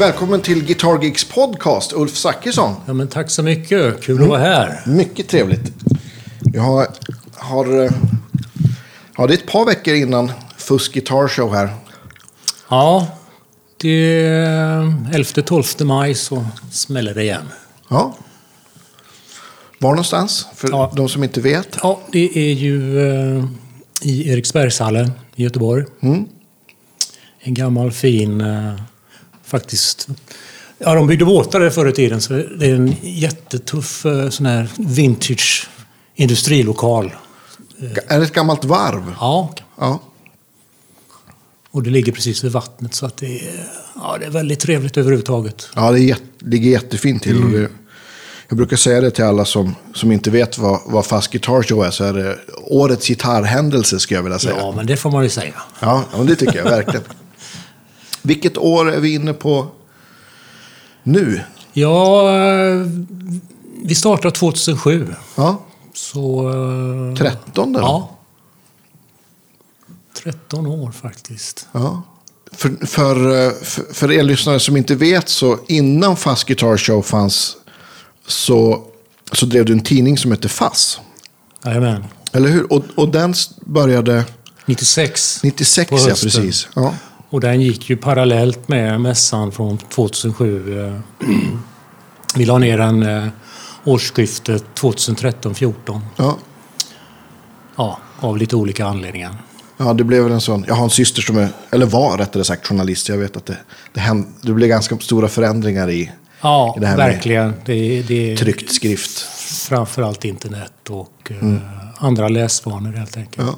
[0.00, 2.74] Välkommen till Guitar Geeks podcast, Ulf Zachrisson.
[2.86, 4.02] Ja, men tack så mycket.
[4.02, 4.82] Kul att vara här.
[4.86, 5.72] Mycket trevligt.
[6.52, 6.86] Jag har,
[7.34, 7.90] har, eh,
[9.16, 11.74] ja, det är ett par veckor innan Fusk Guitar Show här.
[12.68, 13.06] Ja,
[13.76, 14.80] det är
[15.12, 17.48] 11-12 maj så smäller det igen.
[17.88, 18.16] Ja.
[19.78, 20.46] Var någonstans?
[20.54, 20.92] För Ja.
[20.96, 21.78] de som inte vet.
[21.82, 23.44] Ja, det är ju eh,
[24.02, 25.84] i Eriksbergshallen i Göteborg.
[26.00, 26.24] Mm.
[27.40, 28.74] En gammal fin, eh,
[29.50, 30.08] faktiskt...
[30.78, 34.46] Ja, de byggde båtar där förr i tiden, så det är en jättetuff eh, sån
[34.46, 35.68] här vintage
[36.14, 37.12] industrilokal.
[38.08, 39.14] Är det ett gammalt varv?
[39.20, 40.00] Ja, Ja.
[41.70, 44.96] och det ligger precis vid vattnet så att det är, ja, det är väldigt trevligt
[44.96, 45.68] överhuvudtaget.
[45.74, 47.52] Ja, det är jätte, ligger jättefint till.
[47.52, 47.68] Det,
[48.48, 51.84] jag brukar säga det till alla som, som inte vet vad, vad Fast Guitar Show
[51.84, 51.90] är.
[51.90, 54.56] Så är det årets gitarrhändelse, skulle jag vilja säga.
[54.58, 55.54] Ja, men det får man ju säga.
[55.80, 57.04] Ja, ja, det tycker jag verkligen.
[58.22, 59.66] Vilket år är vi inne på
[61.02, 61.40] nu?
[61.72, 62.86] Ja, eh,
[63.84, 65.14] vi startade 2007.
[65.34, 65.62] Ja,
[65.94, 66.50] Så...
[67.10, 67.80] eh, 13 då?
[67.80, 68.16] Ja.
[70.22, 71.68] 13 år faktiskt.
[71.72, 72.02] Ja.
[72.52, 77.02] För, för, eh, för, för er lyssnare som inte vet så innan Fast Guitar Show
[77.02, 77.56] fanns
[78.26, 78.84] så,
[79.32, 81.00] så drev du en tidning som hette Fass.
[81.64, 82.04] Jajamän.
[82.32, 82.72] Eller hur?
[82.72, 84.24] Och, och den började
[84.66, 85.40] 96.
[85.42, 86.68] 96, På ja precis.
[86.74, 86.94] Ja.
[87.30, 90.78] Och den gick ju parallellt med mässan från 2007.
[90.86, 90.94] eh,
[92.36, 93.26] Vi la ner den eh,
[93.84, 96.00] årsskiftet 2013-14.
[96.16, 96.38] Ja.
[97.76, 99.36] Ja, av lite olika anledningar.
[99.76, 100.64] ja, det blev väl en sån.
[100.68, 103.08] Jag har en syster som är, eller var rättare sagt journalist.
[103.08, 103.56] Jag vet att det,
[103.92, 107.52] det, hände, det blev ganska stora förändringar i Ja, Det här verkligen.
[107.64, 109.18] Det, är- det tryckt skrift.
[109.68, 111.56] framförallt internet och eh,
[112.04, 113.46] andra läsvanor helt enkelt.
[113.46, 113.54] Ja.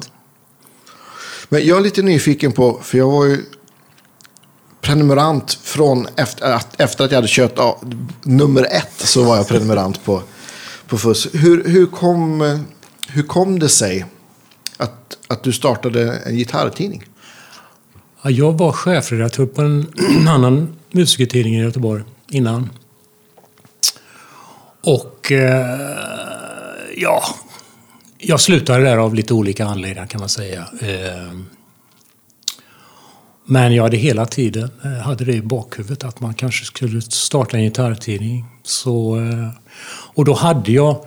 [1.49, 3.45] Men jag är lite nyfiken på, för jag var ju
[4.83, 7.81] prenumerant från efter att, efter att jag hade kört ja,
[8.23, 10.21] nummer ett så var jag prenumerant på,
[10.87, 11.27] på FUS.
[11.33, 12.59] Hur, hur, kom,
[13.07, 14.05] hur kom det sig
[14.77, 17.03] att, att du startade en gitarrtidning?
[18.21, 19.93] Ja, jag var chefredaktör på en
[20.27, 22.69] annan musikertidning i Göteborg innan.
[24.83, 25.97] Och eh,
[26.97, 27.23] ja,
[28.17, 30.67] jag slutade där av lite olika anledningar kan man säga.
[30.81, 31.33] Eh,
[33.45, 37.57] men jag hade hela tiden eh, hade det i bakhuvudet att man kanske skulle starta
[37.57, 38.45] en gitarrtidning.
[38.63, 39.49] Så, eh,
[40.13, 41.05] och då hade jag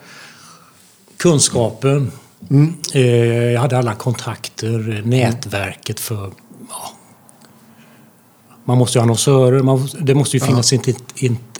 [1.16, 2.12] kunskapen.
[2.94, 3.02] Eh,
[3.52, 6.32] jag hade alla kontakter, nätverket för
[6.68, 6.90] ja,
[8.64, 11.02] man måste ju ha annonsörer, man, det måste ju finnas ett, ett,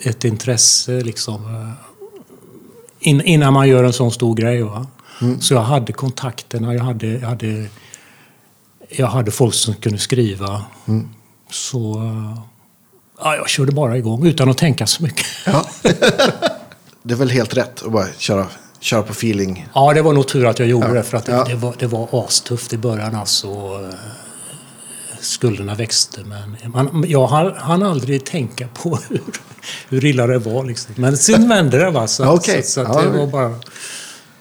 [0.02, 1.74] ett intresse liksom,
[3.00, 4.62] in, innan man gör en sån stor grej.
[4.62, 4.86] Va?
[5.40, 7.66] Så jag hade kontakterna, jag hade, jag, hade,
[8.88, 10.64] jag hade folk som kunde skriva.
[11.50, 12.38] Så eh,
[13.18, 15.26] ja, jag körde bara igång utan att tänka så mycket.
[15.46, 15.66] Ja.
[17.02, 18.46] det är väl helt rätt att bara köra,
[18.80, 19.68] köra på feeling.
[19.74, 20.92] Ja, det var nog tur att jag gjorde Ja.
[20.94, 23.80] det för att det, det, var, det var astufft i början alltså.
[25.20, 29.20] Skulderna växte men man, jag hann, aldrig tänka på hur,
[29.88, 30.94] hur illa det var liksom.
[30.96, 32.06] Men sen vände det va.
[32.06, 32.62] Så, okej.
[32.62, 33.54] så, så det det- var bara...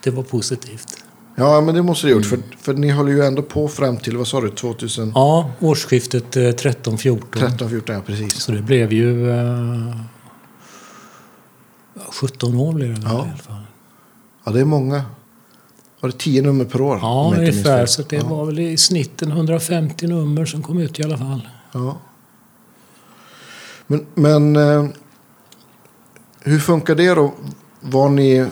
[0.04, 0.98] Det var positivt.
[1.36, 2.26] Ja, men det måste du ha gjort.
[2.30, 6.38] För, för ni håller ju ändå på fram till, vad sa du, 2013, Ja, årsskiftet
[6.38, 7.70] eh, 13-14.
[7.70, 8.34] 14, ja precis.
[8.34, 9.32] Så det blev ju...
[9.32, 9.96] Eh,
[12.22, 13.12] 17 år blev det Ja.
[13.26, 13.62] i alla fall.
[14.44, 15.04] Ja, det är många.
[16.00, 17.00] Var det tio nummer per år?
[17.02, 17.86] Ja, ungefär.
[17.86, 18.28] Så det ja.
[18.28, 21.48] var väl i snitten 150 nummer som kom ut i alla fall.
[21.72, 21.98] Ja.
[23.88, 24.86] Men, men eh,
[26.42, 27.34] hur funkar det då?
[27.82, 28.46] Var ni,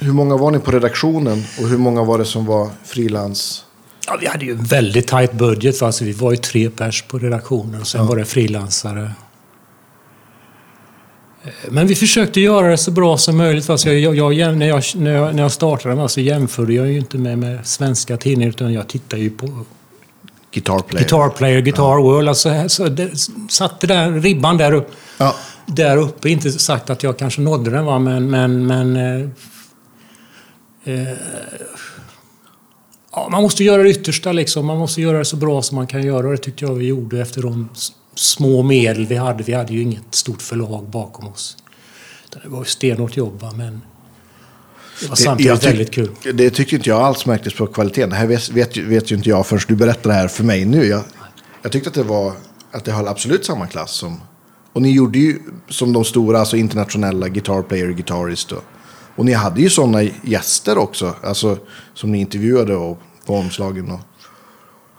[0.00, 3.64] hur många var ni på redaktionen och hur många var det som var frilans?
[4.06, 5.82] Ja, vi hade ju en väldigt tajt budget.
[5.82, 9.12] Alltså, vi var ju tre pers på redaktionen och sen var det frilansare.
[11.44, 13.68] Eh, Men vi försökte göra det så bra som möjligt.
[13.68, 13.78] va.
[13.78, 16.96] Så jag, jag, jag, när, jag, när, jag, när jag startade så jämförde jag ju
[16.98, 19.64] inte med, med svenska tidningar utan jag tittade ju på
[20.52, 21.04] Guitar player.
[21.04, 22.28] Guitar Player, Guitar World.
[22.28, 23.10] Alltså, så det,
[23.48, 25.34] satte där, ribban där, upp, Ja,
[25.66, 26.28] där uppe.
[26.30, 27.98] Inte sagt att jag kanske nådde den, va?
[27.98, 28.30] men...
[28.30, 29.32] men, men
[30.84, 31.08] eh,
[33.12, 34.32] ja, man måste göra det yttersta.
[34.32, 34.66] Liksom.
[34.66, 36.30] Man måste göra det så bra som man kan göra.
[36.30, 37.68] Det tyckte jag vi gjorde efter de
[38.14, 39.42] små medel vi hade.
[39.42, 41.56] Vi hade ju inget stort förlag bakom oss.
[42.32, 43.80] Det var ju stenhårt jobb, men
[45.00, 46.10] det var det, samtidigt tyck- väldigt kul.
[46.34, 48.10] Det tyckte inte jag alls märktes på kvaliteten.
[48.10, 50.64] Det här vet, vet, vet ju inte jag förrän du berättar det här för mig
[50.64, 50.84] nu.
[50.84, 51.02] Jag,
[51.62, 52.32] jag tyckte att det var
[52.72, 54.20] att det höll absolut samma klass som...
[54.72, 55.38] Och ni gjorde ju
[55.68, 58.52] som de stora, alltså internationella guitar player, guitarist.
[58.52, 58.64] Och,
[59.16, 61.58] och ni hade ju sådana gäster också, alltså
[61.94, 63.90] som ni intervjuade och, på omslagen.
[63.90, 64.00] Och,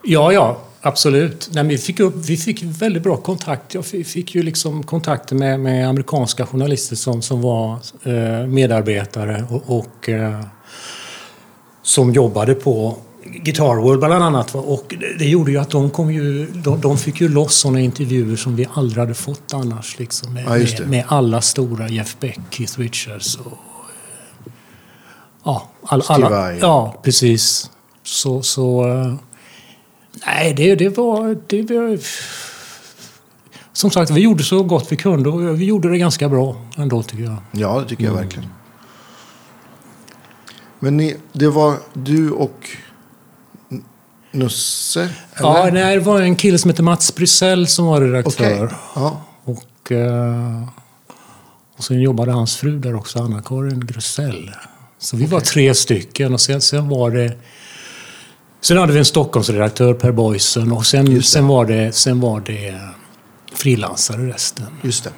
[0.04, 0.58] Ja, ja.
[0.82, 1.50] absolut.
[1.54, 3.74] Nej, vi, fick upp, vi fick väldigt bra kontakt.
[3.74, 9.46] Jag fick, fick ju liksom kontakter med, med amerikanska journalister som, som var eh, medarbetare
[9.50, 10.42] och, och eh,
[11.84, 14.56] som jobbade på Guitar World bland annat.
[14.56, 18.36] Och det, gjorde ju att de, kom ju, de, de fick ju loss sådana intervjuer
[18.36, 20.00] som vi aldrig hade fått annars.
[20.00, 23.58] Liksom, med, Ja, med, med alla stora, Jeff Beck, Keith Richards och...
[25.44, 27.70] Ja, all, alla, ja precis.
[28.04, 28.42] Så...
[28.42, 29.14] så eh,
[30.26, 31.38] nej, det, det var...
[31.48, 32.00] Det var
[33.74, 37.04] som sagt, vi gjorde så gott vi kunde och vi gjorde det ganska bra ändå
[37.04, 37.36] tycker jag.
[37.52, 38.24] Ja, det tycker jag Mm.
[38.24, 38.50] verkligen.
[40.80, 42.70] Men ni, det var du och
[44.32, 45.10] Nusse?
[45.40, 45.72] Ja, eller?
[45.72, 48.66] nej, det var en kille som heter Mats Brysell som var redaktör.
[48.66, 48.78] Okej.
[48.96, 49.22] Ja.
[49.44, 50.68] Och, eh,
[51.78, 54.52] och sen jobbade hans fru där också, Anna-Karin Grusell.
[55.02, 57.38] Så vi var tre stycken och sen, sen var det...
[58.62, 61.06] Sen hade vi en Stockholmsredaktör, Per Boysen, och sen,
[61.48, 62.82] var det, sen var det
[63.54, 64.66] frilansare resten.
[64.82, 65.10] Just det.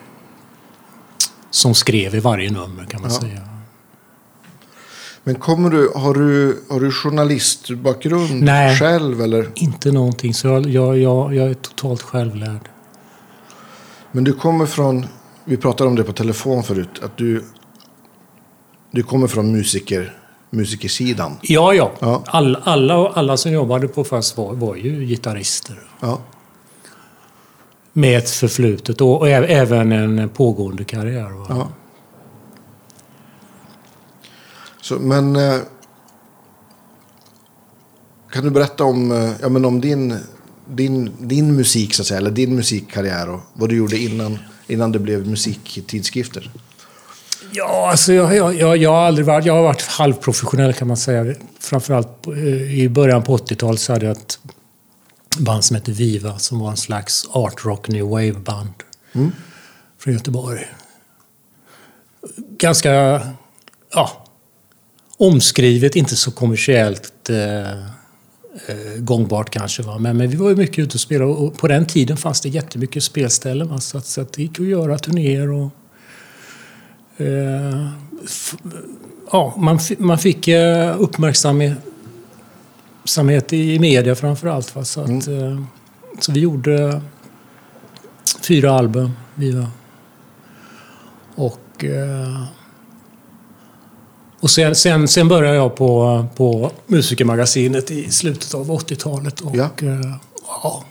[1.52, 3.20] Som skrev i varje nummer kan man Ja.
[3.20, 3.42] säga.
[5.24, 8.80] Men kommer du, har du, har du journalistbakgrund Nej.
[8.80, 9.22] själv?
[9.22, 9.50] Eller?
[9.56, 12.70] Inte någonting, så jag, jag, jag, jag är totalt självlärd.
[14.12, 15.06] Men du kommer från,
[15.46, 17.44] vi pratade om det på telefon förut, att du,
[18.94, 20.18] du kommer från musiker,
[20.50, 21.38] musikersidan.
[21.42, 21.92] Ja, ja.
[22.00, 22.24] Ja.
[22.26, 25.80] All, alla, alla som jobbade på FASS var, var ju gitarrister.
[26.00, 26.22] Ja.
[27.94, 31.30] Med ett förflutet och, och även en pågående karriär.
[31.50, 31.70] Ja.
[34.82, 35.60] Så, men eh,
[38.32, 40.18] kan du berätta om, eh, ja, men om din,
[40.68, 44.38] din, din musik, så att säga, eller din musikkarriär och vad du gjorde innan,
[44.68, 46.52] innan det blev musiktidskrifter?
[47.56, 49.46] Ja, alltså jag, jag, jag, har aldrig varit...
[49.46, 51.36] Jag har varit halvprofessionell kan man säga.
[51.60, 54.40] Framförallt eh, i början på 80-talet så hade jag ett
[55.38, 58.74] band som hette Viva som var en slags art rock new wave-band
[60.00, 60.66] från Göteborg.
[62.58, 63.22] Ganska
[63.94, 64.26] ja,
[65.18, 69.84] omskrivet, inte så kommersiellt eh, eh, gångbart kanske.
[69.84, 69.98] Va?
[70.00, 72.50] Men, men vi var ju mycket ute och spelade och på den tiden fanns det
[72.50, 73.68] jättemycket spelställen.
[73.68, 73.80] Va?
[73.80, 75.72] Så, att, så att det gick att göra turnéer och
[77.18, 77.90] Eh,
[79.32, 81.78] ja, man, man fick eh, uppmärksamhet
[83.04, 84.76] uppmärksamhet i media framför allt.
[84.76, 84.86] Va?
[84.86, 85.64] Så, att, eh,
[86.20, 87.02] så vi gjorde
[88.42, 89.12] fyra album.
[89.36, 89.66] Vi.
[91.36, 91.86] Och,
[94.40, 99.42] och sen, sen, sen började jag på, på Musikermagasinet i slutet av 80-talet.
[99.42, 99.70] Och, Ja.
[100.48, 100.84] ja.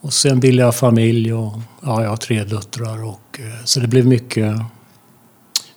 [0.00, 1.52] och sen bildade jag familj och
[1.82, 3.04] ja, jag har tre döttrar.
[3.04, 4.56] Och, så det blev mycket,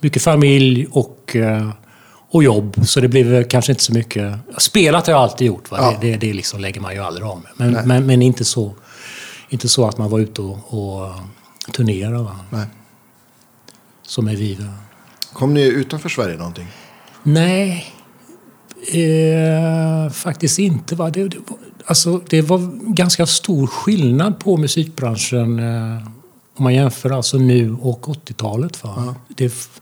[0.04, 1.70] mycket familj och, eh,
[2.30, 2.88] och jobb.
[2.88, 4.36] Så det blev kanske inte så mycket...
[4.58, 5.72] Spelat har jag alltid gjort.
[5.72, 5.78] Va?
[5.82, 5.98] Ja.
[6.02, 7.52] Det, det, det liksom lägger man ju aldrig av med.
[7.72, 8.74] Men, men, men inte, så,
[9.50, 11.10] inte så att man var ute och, och
[11.74, 12.24] turnerade.
[12.24, 12.40] Va?
[12.50, 12.66] Nej.
[14.02, 14.64] Som är Viva.
[15.34, 16.68] Kom ni utanför Sverige någonting?
[17.24, 17.86] Nej,
[18.92, 20.96] eh, faktiskt inte.
[20.96, 21.10] Va?
[21.10, 22.60] Det, det, var, alltså, det var
[22.94, 26.08] ganska stor skillnad på musikbranschen eh,
[26.58, 28.84] om man jämför alltså nu och 80-talet.
[28.84, 29.16] Va?
[29.27, 29.80] Det, f-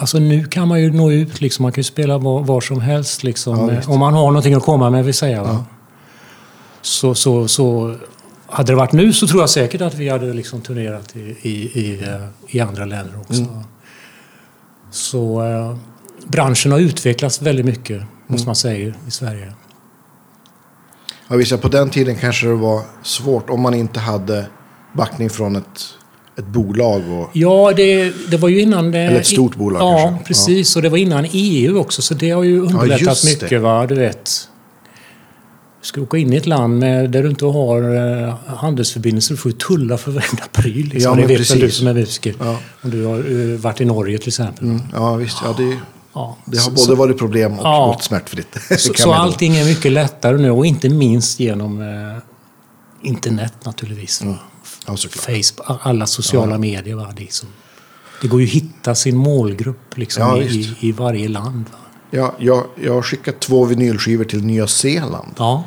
[0.00, 2.80] alltså nu kan man ju nå ut, liksom, man kan ju spela var, var som
[2.80, 3.22] helst.
[3.22, 5.42] Liksom, Ja, om man har någonting att komma med, vill säga.
[5.42, 5.64] Va?
[6.82, 7.96] Så, så, så
[8.46, 11.80] hade det varit nu så tror jag säkert att vi hade liksom turnerat i, i,
[11.80, 13.46] i, eh, i andra länder också.
[14.90, 15.76] Så eh,
[16.26, 19.52] branschen har utvecklats väldigt mycket, måste man säga, i Sverige.
[21.28, 24.46] Ja, visst, ja, på den tiden kanske det var svårt om man inte hade
[24.92, 25.80] backning från ett,
[26.40, 27.02] ett bolag.
[27.10, 28.90] Och, Ja, det, det var ju innan...
[28.90, 30.24] Det, Eller ett stort bolag Ja, kanske.
[30.26, 30.76] precis.
[30.76, 33.42] Och det var innan EU också, så det har ju underlättat det.
[33.42, 33.60] mycket.
[33.62, 33.86] Va?
[33.86, 34.24] Du vet,
[35.80, 39.34] du ska åka in i ett land med, där du inte har eh, handelsförbindelser.
[39.34, 40.88] Du får ju tulla för varenda pryl.
[40.88, 41.18] Liksom.
[41.18, 41.78] Ja, det vet väl du precis.
[41.78, 42.34] som är musiker.
[42.40, 42.56] Ja.
[42.82, 43.18] Om du har
[43.52, 44.64] eh, varit i Norge till exempel.
[44.64, 45.38] mm, ja, visst.
[45.44, 45.76] Ja, det,
[46.14, 46.36] Ja.
[46.44, 47.86] det har Så- både varit problem och Ja.
[47.86, 48.56] gått smärtfritt.
[48.78, 51.88] Så, så allting är mycket lättare nu och inte minst genom eh,
[53.08, 54.22] internet naturligtvis.
[54.24, 54.34] va?
[54.86, 54.96] Ja.
[54.96, 56.94] Facebook, alla sociala medier.
[56.94, 57.12] Va?
[57.16, 57.48] Det, är som,
[58.22, 61.64] det går ju att hitta sin målgrupp liksom, Ja, i, i, varje land.
[61.72, 61.78] Va?
[62.10, 65.64] Ja, jag, jag har skickat två vinylskivor till Nya Zeeland Ja.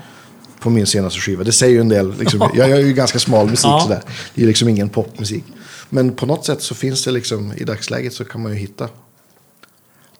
[0.59, 1.43] på min senaste skiva.
[1.43, 2.17] Det säger ju en del.
[2.19, 3.79] Liksom, jag gör ju ganska smal musik Ja.
[3.83, 4.01] sådär.
[4.35, 5.43] Det är liksom ingen popmusik.
[5.89, 8.89] Men på något sätt så finns det liksom, i dagsläget så kan man ju hitta.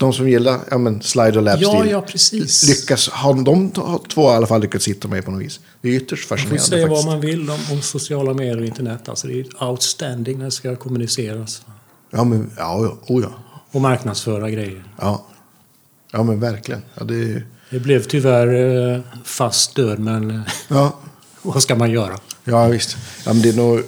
[0.04, 1.70] De som gillar ja, men slide och lapstil.
[1.72, 2.68] ja, ja, precis.
[2.70, 3.72] Lyckas, har de
[4.14, 5.60] två i alla fall lyckats hitta mig på något vis.
[5.82, 7.06] Det är ytterst Man får fascinerande säga faktiskt.
[7.06, 9.10] vad man vill om, om sociala medier och internet.
[9.10, 11.62] Alltså, det är outstanding när det ska kommuniceras.
[12.12, 13.30] Ja, men, ja, oh, ja.
[13.72, 14.84] Och marknadsföra grejer.
[15.02, 15.26] ja.
[16.12, 16.82] Ja, men verkligen.
[16.96, 20.96] Ja, det Det blev tyvärr eh, fast död, men eh, ja.
[21.42, 22.20] vad ska man göra?
[22.44, 22.98] Ja, visst.
[23.26, 23.82] Ja, men det är nog,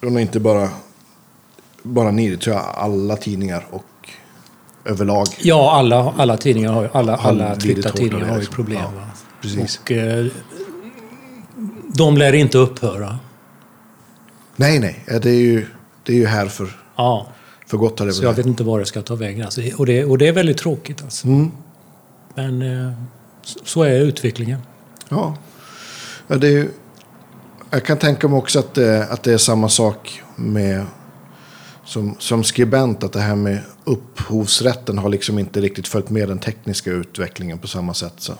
[0.00, 0.68] det är nog inte bara,
[1.82, 3.84] bara ni, det tror jag alla tidningar och
[4.84, 5.26] överlag.
[5.38, 8.80] Ja, alla, alla tidningar har alla, alla tidningar har ju problem.
[8.82, 9.04] Ja,
[9.42, 9.80] precis.
[9.82, 10.26] Och, eh,
[11.94, 13.18] de lär inte upphöra.
[14.56, 15.04] Nej, nej.
[15.22, 15.66] Det är ju,
[16.02, 17.26] det är ju här för, Ja,
[17.66, 17.98] för gott.
[17.98, 19.44] Så jag vet inte var det ska ta vägen.
[19.44, 21.26] Alltså, och, det, och det är väldigt tråkigt alltså.
[21.26, 21.50] Mm.
[22.34, 22.92] Men eh,
[23.64, 24.60] så- är utvecklingen.
[25.08, 25.36] Ja.
[26.26, 26.68] ja det är,
[27.70, 30.86] jag kan tänka mig också att det, att det är samma sak med
[31.84, 33.04] som, som skribent.
[33.04, 33.58] Att det här med
[33.92, 38.14] upphovsrätten har liksom inte riktigt följt med den tekniska utvecklingen på samma sätt.
[38.16, 38.32] Så.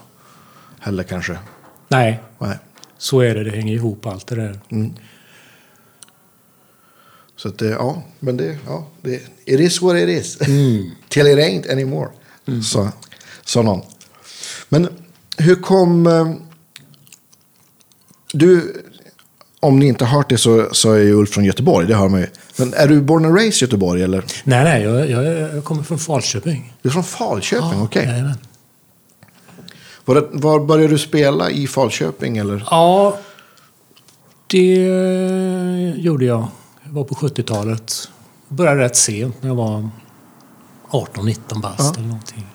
[0.79, 1.39] Heller kanske.
[1.89, 2.57] Nej, Nej.
[2.99, 3.45] så är det.
[3.45, 4.61] Det hänger ihop allt det där.
[7.37, 10.41] Så att det, ja, men det, ja, det, it is what it is.
[10.41, 10.91] Mm.
[11.09, 12.09] Till it ain't anymore.
[12.65, 12.89] Så,
[13.45, 13.83] sa någon.
[14.69, 14.89] Men
[15.39, 16.07] hur kom...
[16.07, 16.35] eh,
[18.33, 18.83] Du,
[19.61, 22.09] om ni inte har hört det så, så är ju Ulf från Göteborg, det hör
[22.09, 22.27] man ju.
[22.61, 24.25] Men är du born and raised i Göteborg eller?
[24.45, 26.73] Nej, nej, jag, jag, jag kommer från Falköping.
[26.83, 28.05] Du är från Falköping, okej.
[28.05, 28.39] jajamän.
[30.05, 32.65] Var, var började du spela i Falköping eller?
[32.71, 33.19] Ja,
[34.47, 36.49] det gjorde jag.
[36.85, 38.09] Det var på 70-talet.
[38.49, 39.89] Jag började rätt sent, när jag var
[40.91, 41.93] 18-19 bast Ja.
[41.97, 42.47] eller någonting.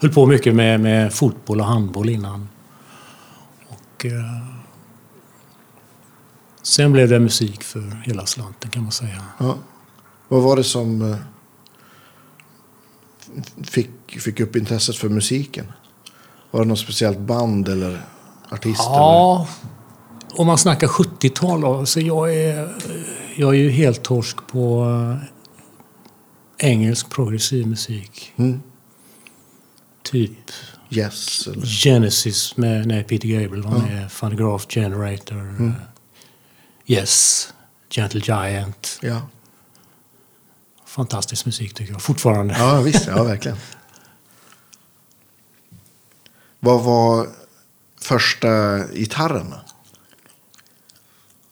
[0.00, 2.48] Höll på mycket med, med fotboll och handboll innan.
[3.68, 4.12] Och, eh,
[6.68, 9.24] sen blev det musik för hela slanten kan man säga.
[9.38, 9.58] Ja.
[10.28, 11.16] Vad var det som eh,
[13.64, 15.72] fick, fick upp intresset för musiken?
[16.50, 18.00] Var det något speciellt band eller
[18.50, 18.80] artist?
[18.80, 18.96] Eller?
[18.98, 19.48] Ja,
[20.30, 22.74] om man snackar 70-tal då, så jag är,
[23.36, 28.32] jag är ju helt torsk på eh, engelsk progressiv musik.
[28.36, 28.60] Mm.
[30.02, 30.38] Typ
[30.90, 31.46] Yes.
[31.46, 31.66] Eller?
[31.66, 35.70] Genesis med när Peter Gabriel var med, Phonograph Generator, eh,
[36.90, 37.48] Yes,
[37.90, 38.98] Gentle Giant.
[39.02, 39.20] Ja.
[40.86, 42.54] Fantastisk musik tycker jag fortfarande.
[42.58, 43.06] ja, visst.
[43.06, 43.56] Ja, verkligen.
[46.60, 47.28] Vad var
[48.00, 49.54] första gitarren?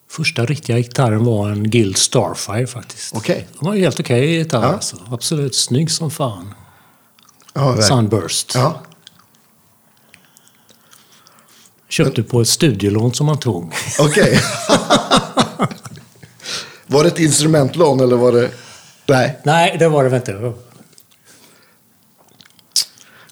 [0.09, 3.15] Första riktiga gitarren var en Guild Starfire faktiskt.
[3.17, 3.49] Okej.
[3.53, 4.73] Det var en helt okej gitarr Ja.
[4.73, 4.97] alltså.
[5.11, 6.55] Absolut snygg som fan.
[7.55, 7.83] Ja.
[7.83, 8.55] Sunburst.
[8.55, 8.83] Ja.
[11.89, 13.73] Köpte på ett studielån som man tog.
[14.01, 14.41] Okej.
[16.87, 18.51] var det ett instrumentlån eller var det...
[19.07, 19.41] Nej.
[19.43, 20.53] Nej, det var det väl inte.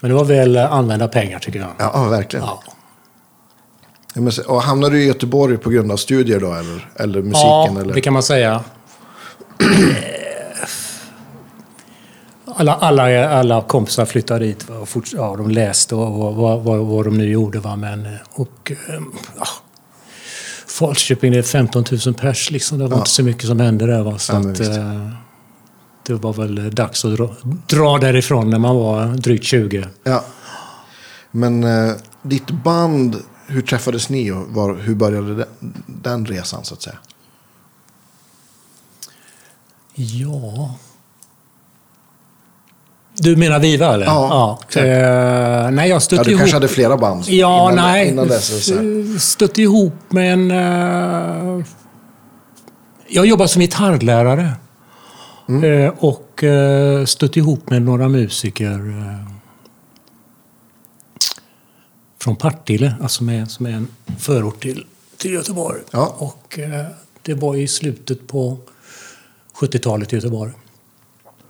[0.00, 1.68] Men det var väl eh, använda pengar tycker jag.
[1.78, 2.46] Ja, ja verkligen.
[2.46, 2.62] Ja.
[4.46, 6.52] Och hamnade du i Göteborg på grund av studier då?
[6.52, 7.48] Eller, eller musiken?
[7.48, 7.94] Ja, eller?
[7.94, 8.64] det kan man säga.
[12.56, 17.18] Alla, alla, alla kompisar flyttade dit och forts- ja, de läste och vad, vad, de
[17.18, 17.60] nu gjorde.
[17.60, 19.00] Va, men, eh, och, eh,
[19.38, 19.46] ja,
[20.66, 22.50] Falköping det är 15 000 pers.
[22.50, 22.78] Liksom.
[22.78, 22.98] Det var Ja.
[22.98, 24.02] inte så mycket som hände där.
[24.02, 25.08] Va, så Ja, att, eh,
[26.06, 27.30] det var väl dags att dra,
[27.66, 29.88] dra därifrån när man var drygt 20.
[30.04, 30.24] Ja.
[31.30, 31.92] Men eh,
[32.22, 35.46] ditt band, hur träffades ni och var, hur började den,
[35.86, 36.96] den resan så att säga?
[39.94, 40.74] Ja...
[43.16, 44.06] Du menar Viva eller?
[44.06, 44.86] Ja, exakt.
[44.86, 46.38] Eh, nej, jag Ja, du ihop...
[46.40, 48.08] kanske hade flera band Ja, innan, nej.
[48.08, 48.72] innan dess?
[49.22, 50.50] Stötte ihop med en...
[50.50, 51.64] eh,
[53.08, 54.52] jag jobbade som gitarrlärare.
[55.48, 55.64] Mm.
[55.64, 59.30] Eh, och uh, stötte ihop med några musiker eh,
[62.20, 64.84] från Partille, alltså med, som är en förort till,
[65.16, 65.80] till Göteborg.
[65.90, 66.14] Ja.
[66.18, 66.86] Och eh,
[67.22, 68.58] det var i slutet på
[69.56, 70.52] 70-talet i Göteborg.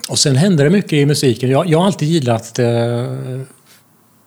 [0.09, 1.51] Och sen hände det mycket i musiken.
[1.51, 2.67] Jag, jag har alltid gillat eh,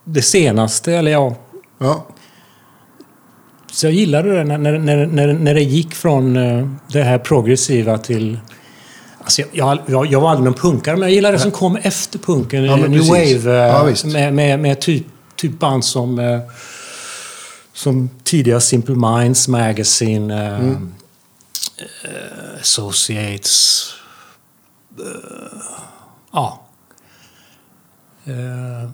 [0.04, 1.36] det senaste, eller ja,
[1.80, 2.08] Ja,
[3.72, 7.18] så jag gillade det när, när, när, när, när det gick från eh, det här
[7.18, 8.40] progressiva till...
[9.22, 12.20] Alltså jag, jag, jag, var aldrig någon punkare, men jag gillade det som kom efter
[12.20, 12.64] punken.
[12.64, 13.44] Ja, New precis.
[13.46, 13.58] Wave.
[13.64, 14.06] eh, Ja, visst.
[14.06, 15.06] med, med, med typ,
[15.36, 16.40] typ band som, eh,
[17.74, 20.94] som tidiga Simple Minds Magazine, eh, Mm.
[22.04, 23.84] eh, Associates.
[25.00, 25.62] Eh,
[26.32, 26.62] ja.
[28.26, 28.90] Eh,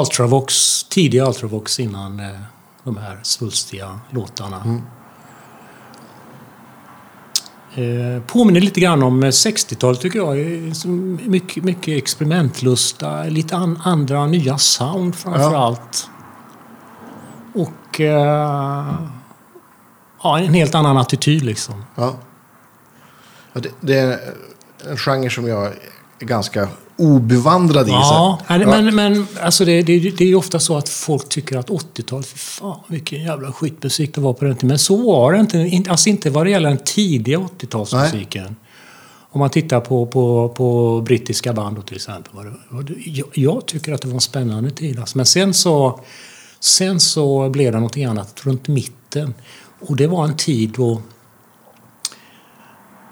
[0.00, 2.40] Ultravox, tidiga Ultravox innan eh,
[2.84, 4.80] de här svulstiga låtarna.
[7.74, 10.66] Eh, påminner lite grann om eh, 60-talet tycker jag.
[10.66, 15.58] Eh, som Mycket, mycket experimentlusta, lite an, andra nya sound framför Ja.
[15.64, 16.10] allt.
[17.54, 18.94] Och eh,
[20.22, 21.84] ja, en helt annan attityd liksom.
[21.94, 22.14] ja.
[23.52, 24.20] det, det
[24.90, 25.66] en genre som jag
[26.20, 27.90] är ganska obevandrad i.
[27.90, 28.54] Ja, så.
[28.58, 31.68] men, men, men alltså det, det, det är ju ofta så att folk tycker att
[31.68, 34.68] 80-talet, fy fan vilken jävla skitmusik det var på den tiden.
[34.68, 35.58] Men så var det inte.
[35.58, 38.54] In- Alltså inte vad det gäller den tidiga 80-talsmusiken.
[39.30, 42.52] Om man tittar på, på, på brittiska band till exempel.
[43.04, 44.98] Jag, jag tycker att det var en spännande tid.
[44.98, 45.18] Alltså.
[45.18, 46.00] Men sen så,
[46.60, 49.34] sen så blev det något annat runt mitten.
[49.80, 51.02] Och det var en tid då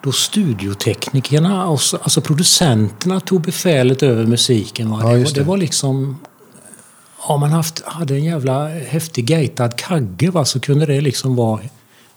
[0.07, 4.91] då studioteknikerna, och så- alltså producenterna, tog befälet över musiken.
[4.91, 4.99] Va?
[5.03, 5.43] Ja, det, var, det det.
[5.43, 6.19] var liksom...
[7.19, 11.61] Om man haft, hade en jävla häftig gatad kagge va, så kunde det liksom vara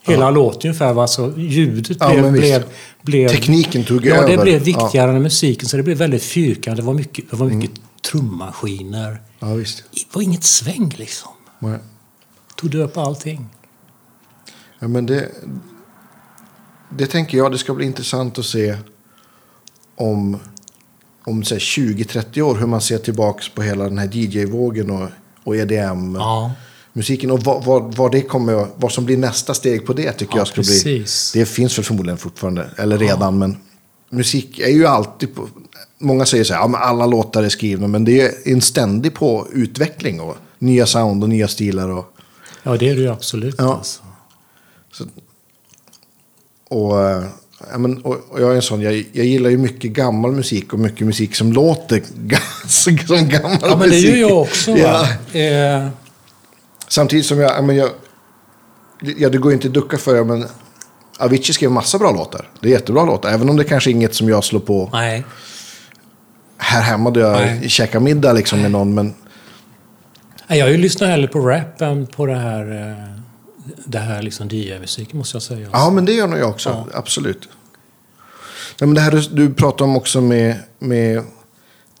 [0.02, 0.92] hela låten ungefär.
[0.92, 1.06] Va?
[1.06, 2.64] Så ljudet Ja, blev, blev,
[3.02, 3.28] blev...
[3.28, 4.28] Tekniken tog ja, över.
[4.36, 5.68] det blev viktigare än musiken.
[5.68, 6.76] Så det blev väldigt fyrkantigt.
[6.76, 8.20] Det var mycket, det var mycket Mm.
[8.28, 9.20] trummaskiner.
[9.40, 9.82] Ja, visst.
[9.92, 11.30] Det var inget sväng liksom.
[11.58, 11.78] Nej.
[12.56, 13.46] Tog död på allting.
[14.78, 15.28] Ja, men det,
[17.00, 18.76] det tänker jag, det ska bli intressant att se
[19.96, 20.38] om,
[21.24, 25.08] om så här 20-30 år hur man ser tillbaks på hela den här DJ-vågen och,
[25.44, 27.28] och EDM-musiken.
[27.28, 27.34] Ja.
[27.34, 30.40] Och vad, vad, vad, det kommer, vad som blir nästa steg på det tycker Ja,
[30.40, 30.68] jag ska bli.
[30.68, 31.32] precis.
[31.32, 33.56] Det finns väl förmodligen fortfarande, eller redan, men
[34.10, 35.48] musik är ju alltid på...
[35.98, 39.14] Många säger så här, ja men alla låtar är skrivna, men det är en ständig
[39.14, 42.14] på utveckling och nya sound och nya stilar och...
[42.62, 43.54] Ja, det är det ju absolut.
[43.58, 43.74] Ja.
[43.74, 44.02] Alltså.
[44.92, 45.04] Så,
[46.70, 47.22] och, eh,
[47.72, 50.72] ja, men, och, och jag är en sån, jag, jag gillar ju mycket gammal musik
[50.72, 52.02] och mycket musik som låter
[52.68, 52.96] som
[53.28, 54.04] gammal Ja, men det musik.
[54.10, 54.70] gör jag också.
[54.70, 55.06] Ja.
[55.40, 55.88] Eh,
[56.88, 57.90] Samtidigt som jag, ja, men jag,
[59.16, 60.46] ja det går ju inte att ducka för, men
[61.18, 62.48] Avicii skrev massa bra låtar.
[62.60, 65.24] Det är jättebra låtar, även om det kanske är inget som jag slår på nej.
[66.56, 67.68] här hemma där jag Nej.
[67.68, 68.94] käkar middag liksom med någon.
[68.94, 69.14] Men
[70.46, 73.20] Nej, Jag lyssnar hellre på rap än på det här, eh,
[73.84, 75.68] det här liksom DJ-musiken måste jag säga.
[75.72, 76.68] Ja, men det gör nog jag också.
[76.68, 76.98] Ja.
[76.98, 77.48] Absolut.
[78.80, 81.22] Nej, men det här du, pratar om också med, med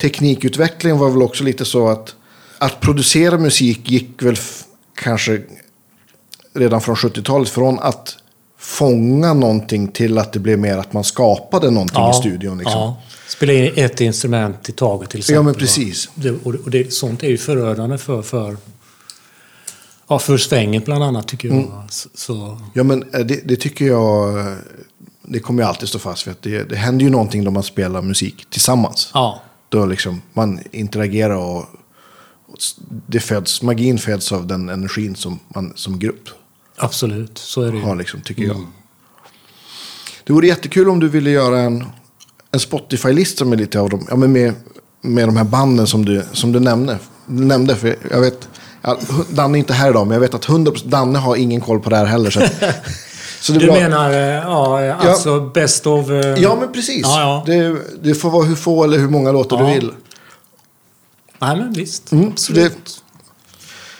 [0.00, 2.14] teknikutveckling var väl också lite så att
[2.58, 4.36] att producera musik gick väl
[4.94, 5.42] kanske
[6.54, 8.16] redan från 70-talet från att
[8.58, 12.58] fånga någonting till att det blev mer att man skapade någonting i studion.
[12.58, 12.80] Liksom.
[12.80, 13.02] Ja.
[13.28, 15.36] Spela in ett instrument i taget till exempel.
[15.36, 16.06] Ja, men precis.
[16.06, 18.56] Och det, och det, sånt är ju förödande för, för,
[20.10, 21.56] ja, för svängen bland annat tycker jag.
[21.56, 21.70] Mm.
[22.14, 24.54] Så, Ja, men eh, det, det tycker jag, eh,
[25.22, 26.32] det kommer jag alltid stå fast vid.
[26.32, 29.10] Att det, det händer ju någonting då man spelar musik tillsammans.
[29.14, 29.42] ja.
[29.68, 31.58] Då liksom man interagerar och,
[32.46, 32.58] och
[33.06, 36.28] det föds, magin föds av den energin som man som grupp
[36.76, 37.84] Absolut, så är det ju.
[37.84, 38.66] har, liksom, tycker jag.
[40.24, 41.84] Det vore jättekul om du ville göra en,
[42.50, 44.54] en Spotify-lista med lite av dem, ja, men med,
[45.00, 46.98] med de här banden som du, som du nämnde.
[47.26, 48.48] Du nämnde, för jag vet,
[48.82, 48.98] ja,
[49.30, 51.90] Danne är inte här idag, men jag vet att 100%, Danne har ingen koll på
[51.90, 52.30] det här heller.
[52.30, 52.40] Så,
[53.40, 53.74] så det Du bra.
[53.74, 56.10] menar, eh, ja, alltså best of...
[56.10, 57.02] eh, Ja, men precis.
[57.02, 57.42] Ja, ja.
[57.54, 59.66] Det, det får vara hur få eller hur många låtar Ja.
[59.66, 59.90] du vill.
[61.38, 62.12] Nej, men visst.
[62.12, 63.02] Mm, absolut.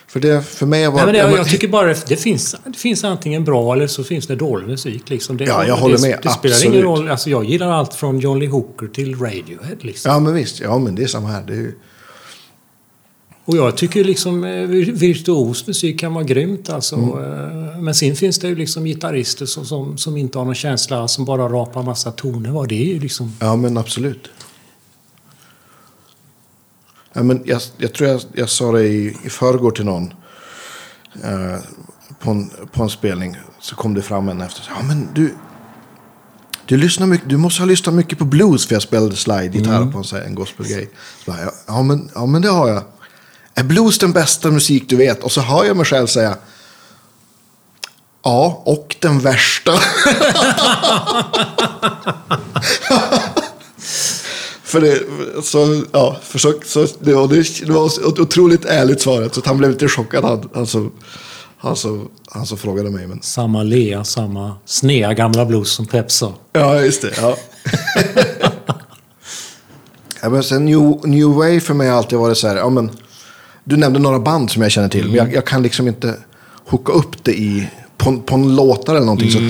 [0.08, 2.56] För, det, för mig var Nej, men det, jag, jag tycker bara det det finns,
[2.66, 5.10] det finns antingen bra eller så finns det dålig musik.
[5.10, 5.36] Liksom.
[5.36, 6.18] Det, Ja, jag det, håller med.
[6.22, 6.74] Det spelar Absolut.
[6.74, 7.08] ingen roll.
[7.08, 9.76] Alltså, jag gillar allt från John Lee Hooker till Radiohead.
[9.80, 10.12] Liksom.
[10.12, 10.60] Ja, men visst.
[10.60, 11.42] Ja, men det är samma här.
[11.42, 11.74] Det är, ju-
[13.44, 16.70] Och jag tycker liksom eh, virtuos musik kan vara grymt.
[16.70, 16.96] Alltså.
[16.96, 17.74] Mm.
[17.74, 21.08] Eh, Men sen finns det ju liksom gitarrister som, som, som inte har någon känsla,
[21.08, 22.50] som bara rapar massa toner.
[22.50, 22.66] Va?
[22.68, 23.32] Det är liksom...
[23.40, 24.30] ja, men absolut.
[27.12, 30.14] Ja, men jag, jag tror jag, jag sa det i, i förrgår till någon.
[31.24, 31.58] Eh,
[32.20, 33.36] på, en, på en spelning.
[33.60, 34.62] Så kom det fram en efter.
[34.76, 35.34] Ja, men du.
[36.66, 38.66] Du, lyssnar mycket, du måste ha lyssnat mycket på blues.
[38.66, 40.90] För jag spelade slide-gitarr på en, en gospelgrej.
[41.24, 41.34] Ja,
[41.66, 42.82] ja, men, ja, men det har jag.
[43.60, 45.22] Är blues den bästa musik du vet?
[45.22, 46.36] Och så hör jag mig själv säga.
[48.22, 49.72] Ja, och den värsta.
[54.62, 55.02] För det,
[55.44, 57.28] så, ja, försök, så, det, var,
[57.66, 59.34] det, var ett otroligt ärligt svaret.
[59.34, 60.92] Så han blev lite chockad, han, han, som,
[61.58, 63.06] han, som, han som frågade mig.
[63.06, 66.34] Men, Samma lea, samma snea gamla blues som Pep sa.
[66.52, 67.12] ja, just det.
[67.20, 67.36] Ja.
[70.22, 72.56] ja, men sen new, new Way för mig har alltid varit så här.
[72.56, 72.90] Ja, men,
[73.64, 75.06] du nämnde några band som jag känner till.
[75.06, 76.16] Men jag, jag kan liksom inte
[76.66, 79.30] hooka upp det i, på, på en låtar eller någonting.
[79.30, 79.44] Så, att,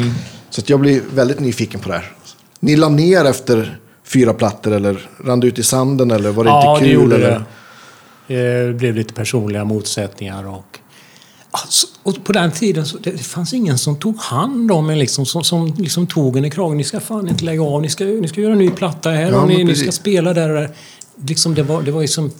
[0.50, 2.12] så att jag blir väldigt nyfiken på det här.
[2.60, 6.72] Ni la ner efter fyra plattor eller rann ut i sanden eller var det ja,
[6.72, 6.88] inte kul?
[6.88, 7.30] det gjorde eller?
[7.30, 7.44] det.
[8.66, 10.78] Det blev lite personliga motsättningar och...
[11.50, 14.98] Alltså, och på den tiden så det, det fanns ingen som tog hand om en,
[14.98, 16.76] liksom, som, som liksom tog en i kragen.
[16.76, 19.32] Ni ska fan inte lägga av, ni ska, ni ska göra en ny platta här
[19.32, 20.70] Ja, och ni, ni ska spela där och där.
[21.26, 22.30] Liksom, det var, det var liksom...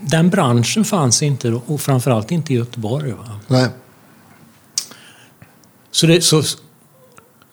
[0.00, 3.12] Den branschen fanns inte då, och framförallt inte i Göteborg.
[3.12, 3.40] Va?
[3.48, 3.68] Nej.
[5.90, 6.42] Så det, så,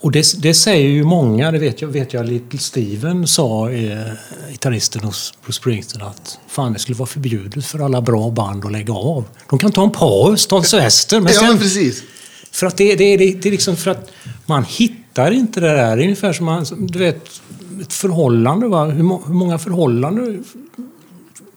[0.02, 4.12] och det, det säger ju många, det vet jag, vet jag Little Steven sa, eh,
[4.52, 8.72] gitarristen hos Bruce Springsteen, att fan det skulle vara förbjudet för alla bra band att
[8.72, 9.26] lägga av.
[9.50, 11.20] De kan ta en paus, ta en semester.
[11.22, 12.04] Men ja, sen, men precis.
[12.52, 14.12] för att det, det, det, det är liksom för att
[14.46, 15.96] man hittar inte det där.
[15.96, 17.42] Det är ungefär som man, du vet,
[17.82, 18.68] ett förhållande.
[18.68, 18.86] Va?
[18.86, 20.44] Hur, må, hur många förhållanden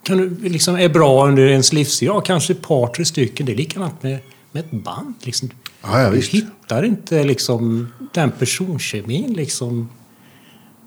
[0.03, 2.09] kan du, liksom, är bra under ens livstid?
[2.09, 3.47] Ja, kanske ett par, tre stycken.
[3.47, 4.19] Det är likadant med,
[4.53, 5.15] med ett band.
[5.23, 5.51] Liksom.
[5.83, 9.33] Ja, ja, du hittar inte liksom, den personkemin.
[9.33, 9.89] Liksom.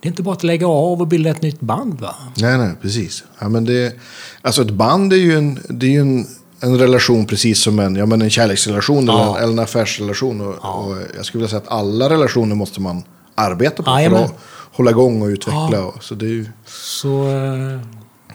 [0.01, 1.99] Det är inte bara att lägga av och bilda ett nytt band.
[1.99, 2.15] Va?
[2.37, 3.23] Nej, nej, precis.
[3.39, 3.95] Ja, men det,
[4.41, 6.25] alltså ett band är ju en, det är ju en,
[6.59, 9.27] en relation precis som en, ja, men en kärleksrelation Ja.
[9.27, 10.41] eller, eller en affärsrelation.
[10.41, 10.53] Och,
[10.87, 13.03] och jag skulle vilja säga att alla relationer måste man
[13.35, 14.23] arbeta på för Jajamän.
[14.23, 14.33] att
[14.71, 15.69] hålla igång och utveckla.
[15.71, 15.93] Ja.
[15.95, 17.79] Och, så det är ju, Så eh,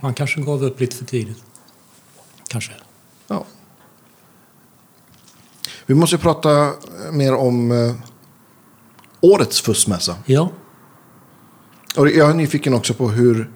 [0.00, 1.44] man kanske gav upp lite för tidigt.
[2.48, 2.72] Kanske.
[3.26, 3.44] ja.
[5.86, 6.72] Vi måste prata
[7.12, 7.94] mer om eh,
[9.20, 10.16] årets fussmässa.
[10.26, 10.50] Ja.
[11.96, 13.50] Och jag är nyfiken också på hur,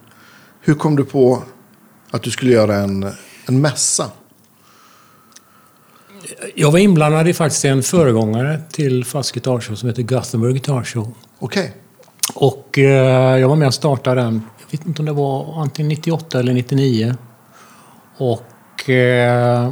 [0.61, 1.43] hur kom du på
[2.11, 3.13] att du skulle göra en,
[3.47, 4.11] en mässa?
[6.55, 10.85] Jag var inblandad i faktiskt en föregångare till Fast Guitar Show som heter Gothenburg Guitar
[10.85, 11.15] Show.
[11.39, 11.73] Okej.
[12.35, 14.43] Och eh, jag var med och startade den.
[14.73, 17.15] Vet inte om det var antingen 98 eller 99.
[18.17, 19.67] Och eh,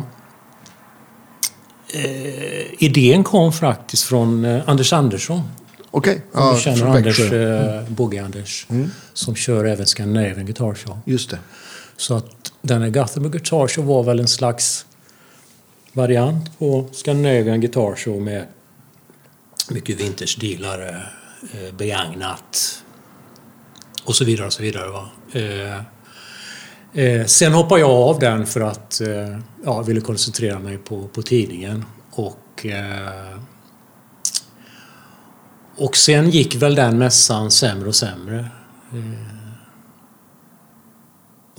[1.94, 5.42] eh, idén kom faktiskt från eh, Anders Andersson.
[5.90, 6.22] Okej.
[6.32, 8.66] Om du känner Anders, eh, Boogie-Anders.
[9.12, 10.98] Som kör även Scandinavian Guitar Show.
[11.04, 11.38] Just det.
[11.96, 14.86] Så att den här Gothenburg Guitar Show var väl en slags
[15.92, 18.46] variant på Scandinavian Guitar Show med
[19.70, 21.02] mycket vintage-dealare,
[21.52, 22.82] eh, begagnat
[24.10, 24.46] och så vidare.
[24.46, 24.86] Och så vidare?
[25.32, 25.76] Eh,
[27.04, 31.08] eh, sen hoppade jag av den för att eh, ja, jag ville koncentrera mig på,
[31.08, 31.84] på tidningen.
[32.10, 33.38] Och, eh,
[35.76, 38.48] och sen gick väl den mässan sämre och sämre.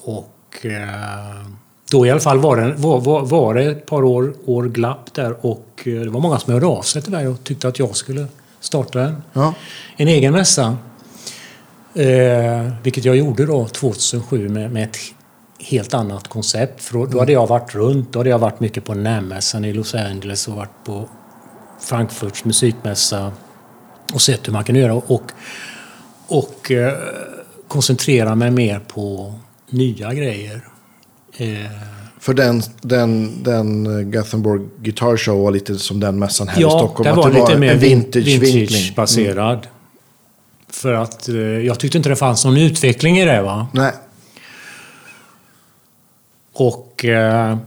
[0.02, 1.46] Och eh,
[1.92, 5.14] då i alla fall var det, var, var, var det ett par år, år glapp
[5.14, 7.80] där och eh, det var många som hörde av sig till mig och tyckte att
[7.80, 8.28] jag skulle
[8.60, 9.54] starta en, Ja.
[9.98, 10.78] en egen mässa.
[11.94, 14.98] Eh, vilket jag gjorde då 2007 med, med ett
[15.60, 16.84] helt annat koncept.
[16.84, 18.14] För då, då hade jag varit runt.
[18.14, 21.10] Då hade jag varit mycket på NAMM-mässan i Los Angeles och varit på
[21.82, 23.32] Frankfurts musikmässa
[24.14, 24.94] och sett hur man kan göra.
[24.94, 25.32] Och,
[26.28, 26.94] och eh,
[27.68, 29.34] koncentrera mig mer på
[29.70, 30.62] nya grejer.
[31.38, 31.48] Eh,
[32.20, 36.70] För den, den, den Gothenburg Guitar Show var lite som den mässan här i ja,
[36.70, 37.04] Stockholm.
[37.04, 38.40] det att var lite mer vintage-baserad.
[38.96, 39.81] vintage-vinkling.
[40.72, 40.82] Mm.
[40.82, 43.42] För att eh, jag tyckte inte det fanns någon utveckling i det.
[43.42, 43.92] va Nej,
[46.54, 47.06] Och...
[47.06, 47.58] Eh,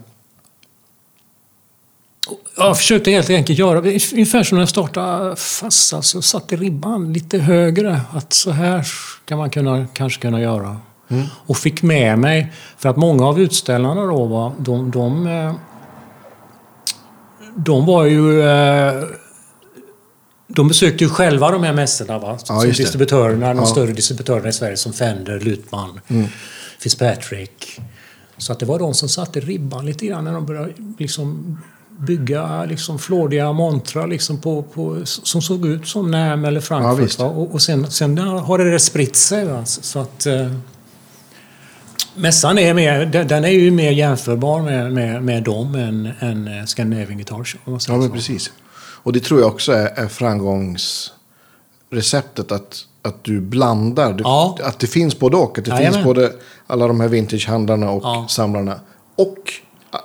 [2.56, 7.38] jag försökte helt enkelt göra ungefär som när jag startade Fassa, så satte ribban lite
[7.38, 8.00] högre.
[8.12, 8.86] Att så här
[9.24, 10.76] kan man kunna, kanske kunna göra.
[11.46, 15.54] Och fick med mig, för att många av utställarna då var, de, de, eh,
[17.56, 18.42] de var ju...
[20.46, 22.38] De besökte ju själva de här mässorna va?
[22.48, 23.66] Ja, som distributörerna, de Ja.
[23.66, 26.00] större distributörerna i Sverige som Fender, Lutman,
[26.78, 27.80] Fitzpatrick.
[28.38, 31.58] Så att det var de som satte ribban lite grann när de började liksom
[31.98, 37.18] bygga liksom flådiga montrar liksom på, på, som såg ut som NAM eller Ja, Frankfurt.
[37.18, 37.24] va?
[37.26, 39.44] och, och sen, sen har det spritt sig.
[39.44, 39.64] Va?
[39.64, 40.26] Så, att...
[40.26, 40.52] Eh,
[42.14, 47.16] mässan är mer, den, är ju mer jämförbar med, med, med dem än, än Scandinavian
[47.18, 47.78] Guitar Show.
[47.88, 48.50] ja men precis.
[49.04, 52.52] Och det tror jag också är, är framgångsreceptet.
[52.52, 54.12] Att, att du blandar.
[54.12, 54.58] Du, Ja.
[54.62, 55.58] Att det finns både och.
[55.58, 55.92] Att det Jajamän.
[55.92, 56.32] finns både
[56.66, 58.26] alla de här vintagehandlarna och Ja.
[58.28, 58.80] samlarna.
[59.16, 59.36] Och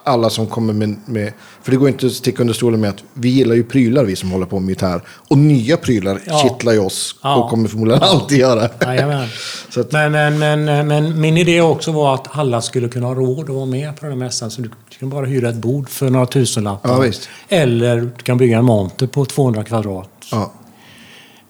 [0.03, 1.33] alla som kommer med, med...
[1.63, 4.15] För det går inte att sticka under stolen med att vi gillar ju prylar vi
[4.15, 5.01] som håller på med gitarr.
[5.27, 6.39] Och nya prylar Ja.
[6.43, 7.15] kittlar ju oss.
[7.23, 7.35] Ja.
[7.35, 8.69] Och kommer förmodligen alltid göra.
[9.69, 13.13] Så att- Men, men, men, men min idé också var att alla skulle kunna ha
[13.15, 14.51] råd att vara med på den här mässan.
[14.51, 17.05] Så du kan bara hyra ett bord för några tusenlappar.
[17.05, 17.11] Ja.
[17.49, 20.09] Eller du kan bygga en monter på 200 kvadrat.
[20.31, 20.51] Ja.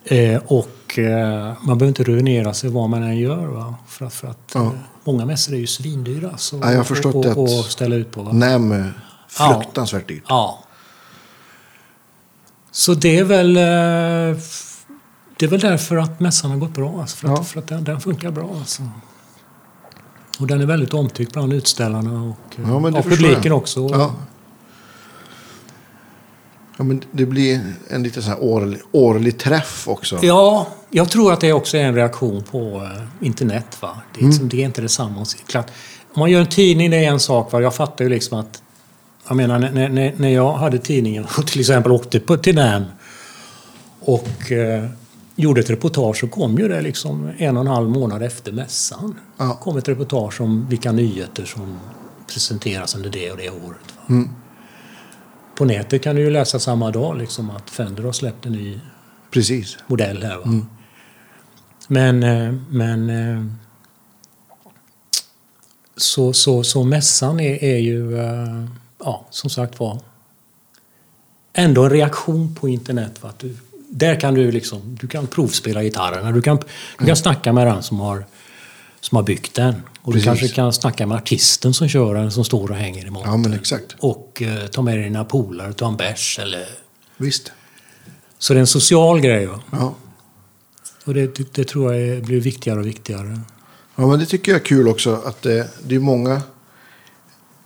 [0.06, 3.46] Eh, och eh, man behöver inte ruinera sig vad man än gör.
[3.48, 3.76] Va?
[3.88, 4.62] För att, för att Ja.
[4.66, 4.70] eh,
[5.12, 6.38] många mässor är ju svindyra.
[6.38, 8.22] Så, Ja, jag har förstått och, att- och, och ställa ut på.
[8.24, 8.32] Va?
[8.46, 8.94] Är
[9.28, 10.24] fruktansvärt dyrt.
[10.28, 10.64] Ja.
[12.72, 13.58] Så det är väl...
[13.58, 14.42] eh,
[15.40, 17.02] Det är väl därför att mässan har gått bra.
[17.02, 17.44] Alltså, för att, Ja.
[17.44, 18.50] för att den, den funkar bra.
[18.60, 18.84] Alltså.
[20.40, 23.58] Och den är väldigt omtyckt bland utställarna och Ja, förstår publiken jag.
[23.58, 23.80] också.
[23.92, 24.16] Ja.
[26.80, 30.20] Ja, men det blir en lite så här årlig, årlig träff också.
[30.22, 32.60] Ja, jag tror att det också är en reaktion på
[33.22, 33.78] eh, internet.
[33.82, 34.02] Va?
[34.14, 34.30] Det, är Mm.
[34.30, 35.26] liksom, det är inte detsamma.
[35.48, 35.68] Klart,
[36.14, 37.52] om man gör en tidning, det är en sak.
[37.52, 37.62] Va?
[37.62, 38.62] Jag fattar ju liksom att...
[39.28, 42.84] Jag menar, när, när, när jag hade tidningen och till exempel åkte på, till NAM
[44.00, 44.86] och eh,
[45.36, 49.20] gjorde ett reportage så kom ju det liksom en och en halv månad efter mässan.
[49.38, 49.54] Ja.
[49.62, 51.80] kom ett reportage om vilka nyheter som
[52.28, 53.80] presenteras under det och det året.
[53.98, 54.04] Va?
[54.10, 54.30] Mm.
[55.60, 58.80] På nätet kan du ju läsa samma dag liksom att Fender har släppt en ny
[59.32, 59.78] Precis.
[59.88, 60.38] modell här.
[60.38, 60.44] Va?
[60.44, 60.66] Mm.
[61.88, 63.46] Men, eh, men eh,
[65.98, 68.66] så, så, så mässan är, är ju, eh,
[69.00, 70.00] ja, som sagt var,
[71.54, 73.24] ändå en reaktion på internet.
[73.24, 73.34] Va?
[73.38, 73.58] Du,
[73.90, 76.60] där kan du liksom, du kan provspela gitarrerna, du kan,
[77.00, 78.26] du kan snacka med den som har,
[79.02, 79.76] som har byggt den.
[80.02, 80.24] Och Precis.
[80.24, 83.60] du kanske kan snacka med artisten som kör den, som står och hänger i monten.
[83.72, 83.78] Ja.
[84.00, 86.66] Och eh, ta med dig dina polare, ta en bärs eller...
[87.18, 87.52] Visst.
[88.40, 89.46] Så det är en social grej.
[89.46, 89.60] Va?
[89.72, 89.96] Ja.
[91.06, 93.40] Och det, det, det tror jag blir viktigare och viktigare.
[93.96, 96.42] Ja, men det tycker jag är kul också att det, det är många,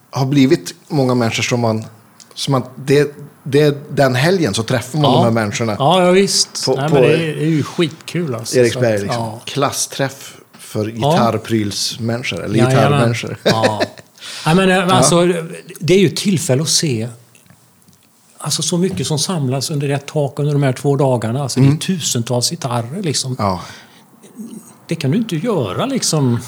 [0.10, 1.86] har blivit många människor som man,
[2.34, 5.76] som man det, det, den helgen så träffar man de här människorna.
[5.80, 6.66] Ja, ja visst.
[6.66, 8.60] På- Nej, på- men det, är, det är ju skitkul alltså.
[8.60, 9.24] Eriksberg, liksom.
[9.24, 9.42] Ja.
[9.46, 10.38] Klassträff
[10.74, 12.76] för gitarrprylsmänniskor, eller Jajamän.
[12.76, 13.38] gitarrmänniskor.
[13.44, 13.82] Ja.
[14.56, 15.26] Men, eh, alltså,
[15.80, 17.10] det är ju ett tillfälle att se
[18.38, 21.44] alltså, så mycket som samlas under ett tak under de här två dagarna.
[21.44, 23.02] Alltså, Det är tusentals gitarrer.
[23.02, 23.36] Liksom.
[23.40, 23.62] ja.
[24.88, 26.40] Det kan du inte göra liksom.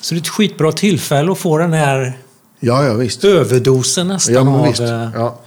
[0.00, 2.18] Så det är ett skitbra tillfälle att få den här
[2.60, 3.24] ja, ja, visst.
[3.24, 5.38] överdosen nästan Ja, av, eh, Ja.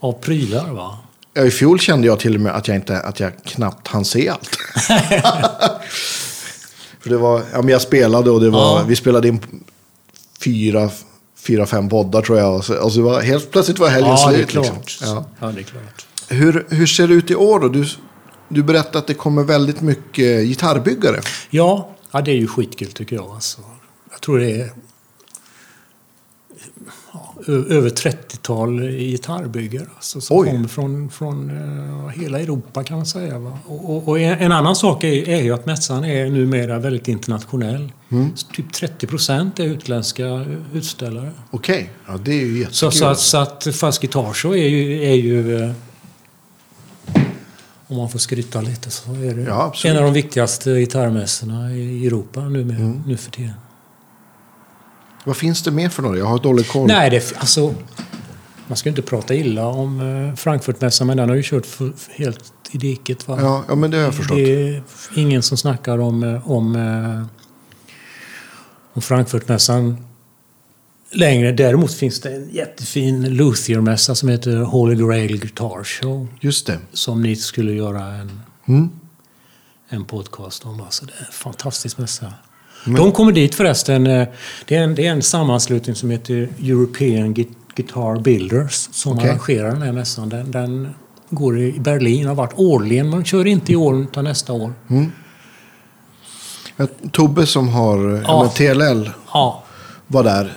[0.00, 0.70] av prylar.
[0.70, 0.98] Va?
[1.34, 4.04] Ja, I fjol kände jag till och med att jag, inte, att jag knappt hann
[4.04, 4.50] se allt.
[7.00, 8.84] För det var, ja, men jag spelade och det var, Ja.
[8.88, 9.40] vi spelade in
[10.40, 10.90] fyra,
[11.38, 12.54] fyra, fem poddar tror jag.
[12.56, 14.48] Och så, och så var, helt plötsligt var helgen Ja, det är slut.
[14.48, 14.76] klart.
[14.86, 15.08] Liksom.
[15.08, 15.24] Ja.
[15.40, 16.06] Ja, det är klart.
[16.28, 17.68] Hur, hur ser det ut i år då?
[17.68, 17.86] Du,
[18.48, 21.20] du berättade att det kommer väldigt mycket gitarrbyggare.
[21.50, 23.30] Ja, ja, det är ju skitkul tycker jag.
[23.30, 23.60] Alltså.
[24.10, 24.70] Jag tror det är
[27.48, 30.48] över 30-tal gitarrbyggare alltså, som Oj.
[30.50, 33.36] kommer från, från eh, hela Europa kan man säga.
[33.66, 37.92] Och, och, och en, annan sak är, är ju att mässan är numera väldigt internationell.
[38.10, 38.30] Mm.
[38.56, 41.30] Typ 30 procent är utländska utställare.
[41.50, 42.74] Okej, ja, det är ju jättekul.
[42.74, 45.72] Så, så, att, så att Fast Guitar är ju, är ju eh,
[47.86, 52.06] om man får skryta lite så är det Ja, en av de viktigaste gitarrmässorna i
[52.06, 53.02] Europa nu, med, Mm.
[53.06, 53.52] nu för tiden.
[55.24, 56.18] Vad finns det mer för några?
[56.18, 56.86] Jag har dålig koll.
[56.88, 57.74] Nej, det, alltså,
[58.66, 61.92] man ska ju inte prata illa om eh, Frankfurtmässan, men den har ju kört för,
[62.10, 63.28] helt i diket.
[63.28, 63.38] Va?
[63.40, 64.36] Ja, ja, men det har jag förstått.
[64.36, 64.82] Det är
[65.16, 67.26] ingen som snackar om, eh, om, eh,
[68.92, 70.06] om Frankfurtmässan
[71.12, 71.52] längre.
[71.52, 76.28] Däremot finns det en jättefin Luthier-mässa som heter Holy Grail Guitar Show.
[76.40, 76.78] Just det.
[76.92, 78.90] Som ni skulle göra en, Mm.
[79.88, 80.80] en podcast om.
[80.80, 82.32] Alltså, det är en fantastisk mässa.
[82.84, 84.06] De kommer dit förresten.
[84.06, 84.28] eh,
[84.66, 89.28] Det är, en, det är en sammanslutning som heter European Gui- Guitar Builders som Okej.
[89.30, 90.28] arrangerar den här mässan.
[90.28, 90.94] Den, den
[91.30, 93.08] går i Berlin, har varit årligen.
[93.08, 94.72] Man kör inte i år utan nästa år.
[96.76, 98.20] Ja, Tobbe som har ja.
[98.26, 98.42] Ja.
[98.42, 99.64] men TLL Ja,
[100.06, 100.52] var där.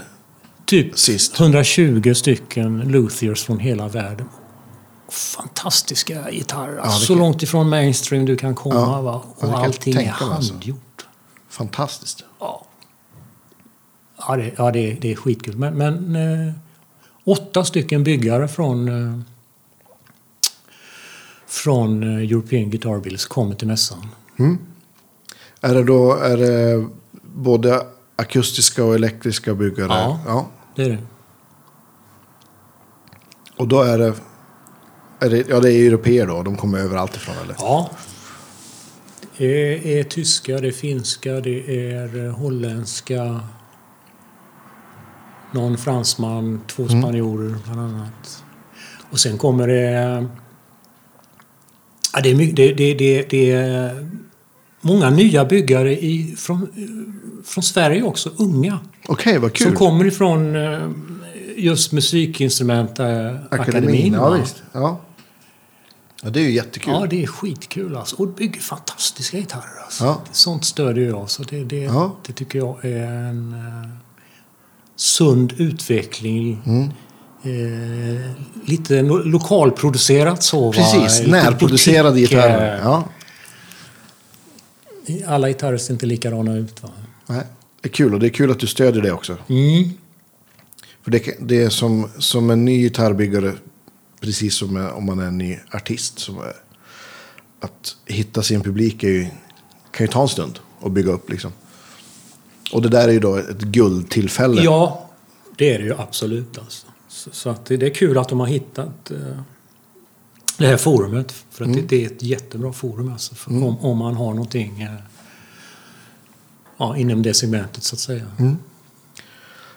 [0.65, 1.39] typ Sist.
[1.39, 4.25] 120 stycken Luthiers från hela världen.
[5.09, 6.77] Fantastiska gitarrer.
[6.77, 8.75] Alltså, det så långt ifrån mainstream du kan komma.
[8.75, 9.21] Ja, Va?
[9.41, 10.53] ja, Och allting är tänka mig, alltså.
[11.53, 12.23] Fantastiskt.
[12.39, 12.65] Ja,
[14.17, 15.57] ja, det, ja det, det är skitkul.
[15.57, 16.53] Men, men eh,
[17.23, 19.19] åtta stycken byggare från, eh,
[21.47, 24.07] från eh, European Guitar Builders kommer till mässan.
[25.61, 26.87] Är det då är det
[27.21, 27.85] både
[28.15, 29.87] akustiska och elektriska byggare?
[29.87, 30.19] Ja.
[30.25, 30.47] ja.
[30.75, 31.03] Det är det.
[33.57, 34.13] Och då är det,
[35.19, 35.49] är det...
[35.49, 36.43] Ja, det är europeer då.
[36.43, 37.55] De kommer överallt ifrån eller?
[37.59, 37.89] Ja.
[39.37, 43.39] Det är, tyska, det är finska, det är eh, holländska.
[45.51, 48.43] Någon fransman, två spanjorer bland annat.
[49.11, 50.27] Och sen kommer det...
[52.13, 54.07] Ja, det, är mycket, det, det, det, det är
[54.81, 56.67] många nya byggare i, från,
[57.45, 58.79] från Sverige också, unga.
[59.07, 59.67] Okej, vad kul.
[59.67, 60.89] Som kommer ifrån eh,
[61.57, 63.61] just musikinstrumentakademin.
[63.61, 64.63] Akademin, ja visst.
[64.71, 65.01] Ja.
[66.23, 66.93] Ja, det är ju jättekul.
[66.93, 68.15] Ja, det är skitkul alltså.
[68.15, 69.83] Och bygger fantastiska gitarrer.
[69.83, 70.03] Alltså.
[70.03, 70.21] Ja.
[70.31, 71.29] Sånt stödjer jag.
[71.29, 72.15] Så det, det, Ja.
[72.27, 73.89] det tycker jag är en eh,
[74.95, 76.61] sund utveckling.
[76.65, 76.89] Mm.
[77.45, 78.31] Eh,
[78.65, 80.65] lite no- lokalproducerat så.
[80.65, 80.71] va?
[80.73, 82.75] Precis, Lite närproducerade butik, gitarrer.
[82.79, 83.03] eh, Ja.
[85.27, 86.83] Alla gitarrer ser inte likadana ut.
[86.83, 86.89] Va?
[87.27, 87.43] Nej,
[87.81, 89.37] det är kul och det är kul att du stödjer det också.
[89.49, 89.89] Mm.
[91.03, 93.53] För det, det är som, som en ny gitarrbyggare,
[94.23, 96.19] precis som om man är en ny artist.
[96.19, 96.53] Som är,
[97.59, 99.27] att hitta sin publik är ju,
[99.91, 101.29] kan ju ta en stund att bygga upp.
[101.29, 101.51] Liksom.
[102.71, 104.61] Och det där är ju då ett guldtillfälle.
[104.63, 105.09] Ja,
[105.57, 106.57] det är det ju absolut.
[106.57, 106.87] Alltså.
[107.07, 109.17] Så, så att det, det är kul att de har hittat, eh,
[110.57, 111.31] det här forumet.
[111.51, 114.81] För att det, det är ett jättebra forum alltså, för om, om man har någonting
[114.81, 114.95] eh,
[116.77, 118.25] ja, inom det segmentet så att säga.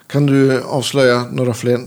[0.06, 1.80] Kan du avslöja några fler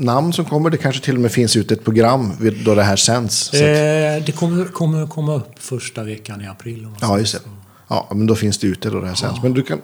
[0.00, 0.70] namn som kommer?
[0.70, 3.54] Det kanske till och med finns ut ett program vid- då det här sänds.
[3.54, 6.84] Eh, det kommer, kommer komma upp första veckan i april.
[6.86, 7.40] om ja, just det.
[7.88, 9.42] Ja, men då finns det ute då det här sänds.
[9.42, 9.78] Men du kan,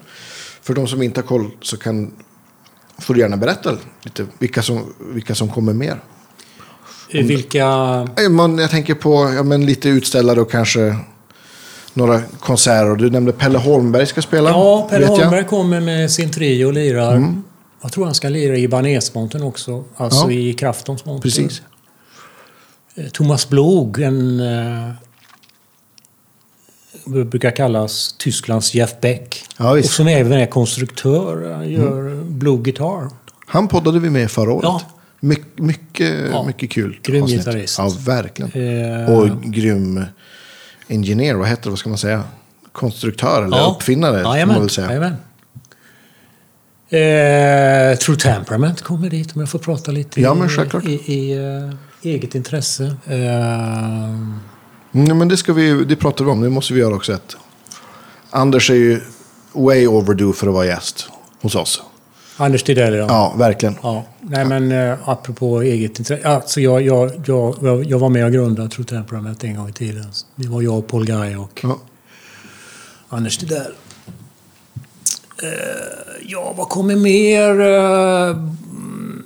[0.62, 2.10] för de som inte har koll så kan,
[2.98, 6.00] får du gärna berätta lite vilka som, vilka som kommer mer.
[7.10, 7.64] Eh, Vilka...
[8.24, 10.96] Eh, Man, jag tänker på ja, men lite utställare och kanske
[11.94, 12.96] några konserter.
[12.96, 14.50] Du nämnde Pelle Holmberg ska spela.
[14.50, 15.10] Ja, Pelle jag.
[15.10, 17.34] Holmberg kommer med sin trio och lirar.
[17.82, 19.84] Jag tror han ska lira i Banesmonten också.
[19.96, 20.38] Alltså Ja.
[20.38, 21.22] i Kraftons monter.
[21.22, 21.62] Precis.
[22.94, 24.40] Eh, Thomas Blog, en...
[24.40, 24.90] Eh,
[27.06, 29.44] brukar kallas Tysklands Jeff Beck.
[29.58, 31.52] Ja, och som även är konstruktör.
[31.54, 33.10] Han gör Blue Guitar.
[33.46, 34.62] Han poddade vi med förra året.
[34.64, 34.80] Ja.
[35.20, 36.42] My, mycket, Ja.
[36.42, 36.98] mycket kul.
[37.02, 37.38] Grym avsnitt.
[37.40, 37.78] gitarrist.
[37.78, 38.52] Ja, verkligen.
[39.06, 40.04] Eh, Och grym
[40.88, 42.22] engineer, vad heter det, vad ska man säga?
[42.72, 44.86] Konstruktör eller uppfinnare, får man Jajamän, väl säga.
[44.86, 45.16] jajamän.
[46.88, 50.84] Eh, True Temperament kommer dit om jag får prata lite Ja, men i, självklart.
[50.84, 51.70] i, i eh,
[52.12, 52.96] eget intresse.
[53.06, 54.14] Eh,
[54.92, 57.12] Mm, men det, ska vi, det pratar vi om, det måste vi göra också.
[57.12, 57.36] Ett.
[58.30, 59.00] Anders är ju
[59.52, 61.08] way overdue för att vara gäst
[61.40, 61.82] hos oss.
[62.36, 63.06] Anders Tidell, ja.
[63.08, 63.76] Ja, verkligen.
[63.82, 66.28] Ja, nej men eh, apropå eget intresse.
[66.28, 69.72] Alltså jag, jag, jag, jag, jag var med och grundade True Temperament en gång i
[69.72, 70.06] tiden.
[70.36, 71.78] Det var jag, Paul Guy och Ja.
[73.08, 73.72] Anders Tidell.
[75.42, 75.48] Eh,
[76.22, 77.60] ja, vad kommer mer?
[77.60, 78.36] Uh,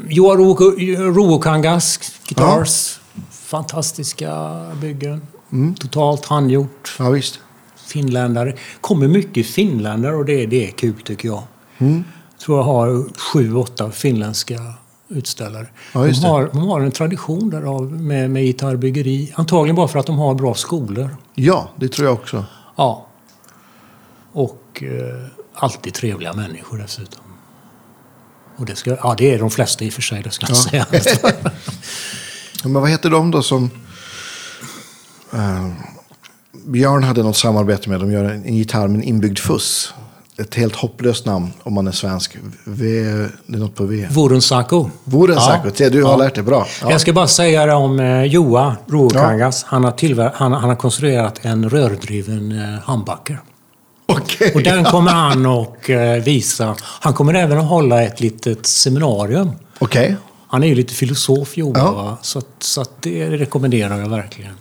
[0.08, 3.00] Joa Ruokangas Guitars.
[3.30, 5.26] Fantastiska byggen.
[5.80, 6.96] Totalt handgjort.
[6.98, 7.40] ja, visst.
[7.86, 8.54] Finländare.
[8.80, 11.42] kommer mycket finländare och det, det är kul tycker jag.
[11.78, 12.04] Mm.
[12.32, 14.54] Jag tror jag har sju, åtta finländska
[15.08, 15.66] utställare.
[15.92, 19.32] Ja, de, har, de har en tradition därav med, med gitarrbyggeri.
[19.34, 21.16] Antagligen bara för att de har bra skolor.
[21.34, 22.44] Ja, det tror jag också.
[22.76, 23.06] Ja.
[24.32, 27.20] Och eh, alltid trevliga människor dessutom.
[28.56, 30.56] Och det, ska, ja, det är de flesta i och för sig, det ska jag
[30.56, 30.86] säga.
[32.62, 33.70] Ja, Men vad heter de då som...
[35.32, 35.70] Eh,
[36.66, 38.00] Björn hade något samarbete med.
[38.00, 39.94] De gör en, en gitarr med en inbyggd fuss.
[40.38, 42.36] Ett helt hopplöst namn om man är svensk.
[42.64, 42.84] V,
[43.46, 44.06] det är något på V.
[44.10, 44.90] Vorensako.
[45.04, 45.88] Vore Ja.
[45.90, 46.66] du har lärt dig bra.
[46.82, 46.90] Ja.
[46.90, 49.64] Jag ska bara säga det om eh, Joa Ruokangas.
[49.64, 53.40] Han, har han, han har konstruerat en rördriven eh, handbacker.
[54.10, 54.52] Okej.
[54.54, 56.76] Och den kommer han och eh, visa.
[56.82, 59.50] Han kommer även att hålla ett litet seminarium.
[59.78, 60.16] Okej.
[60.46, 61.72] Han är ju lite filosof, Joa.
[61.78, 62.18] Ja.
[62.22, 64.54] Så, att- så att det rekommenderar jag verkligen.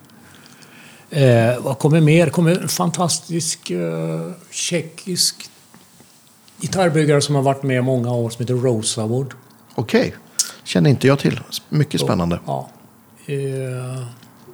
[1.09, 2.29] Eh, vad kommer mer?
[2.29, 5.35] Kommer en fantastisk eh, tjeckisk
[6.61, 9.33] gitarrbyggare som har varit med i många år som heter Rosawood.
[9.75, 10.15] Okej.
[10.63, 11.39] Känner inte jag till.
[11.69, 12.39] Mycket spännande.
[12.45, 12.69] Ja.
[13.25, 14.03] Eh,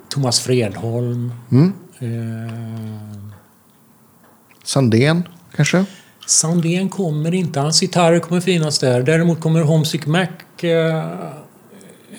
[0.09, 1.33] Thomas Fredholm.
[1.51, 1.73] Mm.
[1.99, 3.34] Eh,
[4.65, 5.85] Sandén, kanske?
[6.27, 7.59] Sandén kommer inte.
[7.59, 9.01] Hans gitarrer kommer finnas där.
[9.01, 10.27] Däremot kommer Homesick Mac
[10.61, 10.95] eh,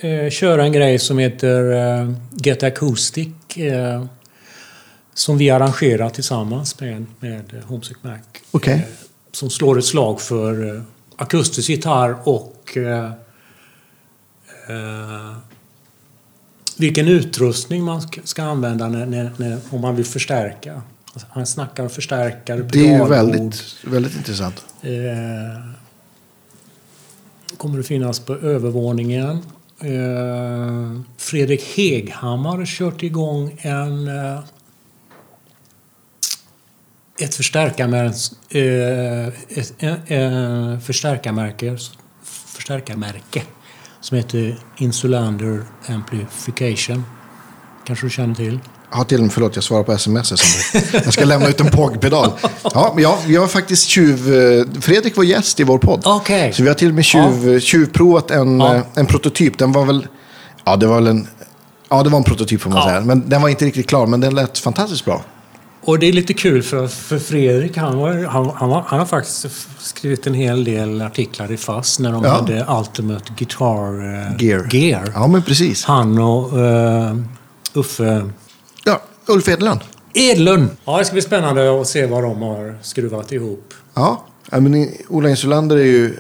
[0.00, 3.28] eh, köra en grej som heter eh, Get Acoustic.
[3.56, 4.04] Eh,
[5.16, 8.18] som vi arrangerar tillsammans med, med Homesick Mac.
[8.50, 8.74] Okej.
[8.74, 8.80] Eh,
[9.32, 10.82] som slår ett slag för eh,
[11.16, 13.10] akustisk gitarr och eh,
[16.76, 20.82] vilken utrustning man ska, ska använda när, när, när, om man vill förstärka.
[21.28, 24.64] Han snackar förstärkare, Det är ju väldigt, väldigt intressant.
[24.82, 24.90] Eh,
[27.56, 29.42] kommer att finnas på övervåningen.
[29.80, 34.40] Eh, Fredrik Heghammar har kört igång en eh,
[37.18, 39.26] ett förstärkarmärke, eh,
[39.58, 41.76] ett, förstärkarmärke,
[42.24, 43.42] förstärkarmärke
[44.00, 47.04] som heter Insulander Amplification.
[47.84, 48.60] Kanske du känner till?
[48.90, 50.28] Har till och med, förlåt jag svarar på sms.
[50.28, 50.38] som
[51.04, 52.30] Jag ska lämna ut en POG-pedal.
[52.62, 54.34] Ja, jag, jag har faktiskt tjuv...
[54.34, 56.02] eh, Fredrik var gäst i vår podd.
[56.04, 56.52] Okej.
[56.52, 58.74] Så vi har till och med tjuv, tjuvprovat en, Ja.
[58.74, 59.58] eh, en prototyp.
[59.58, 60.06] Den var väl...
[60.64, 61.28] Ja, det var väl en...
[61.88, 62.84] Ja, det var en prototyp får man Ja.
[62.88, 63.00] säga.
[63.00, 65.22] Men den var inte riktigt klar, men den lät fantastiskt bra.
[65.84, 69.06] Och det är lite kul för, för Fredrik, han, var, han, han, var, han har
[69.06, 69.46] faktiskt
[69.78, 72.30] skrivit en hel del artiklar i FASS när de Ja.
[72.30, 74.68] hade Ultimate Guitar eh, Gear.
[74.74, 75.12] Gear.
[75.14, 75.84] Ja, men precis.
[75.84, 77.16] Han och eh,
[77.74, 78.22] Uffe Ja,
[79.26, 79.80] Ulf Edlund.
[80.14, 80.68] Edlund.
[80.84, 83.74] Ja, det ska bli spännande att se vad de har skruvat ihop.
[83.94, 86.16] Ja, men Ola Insulander är ju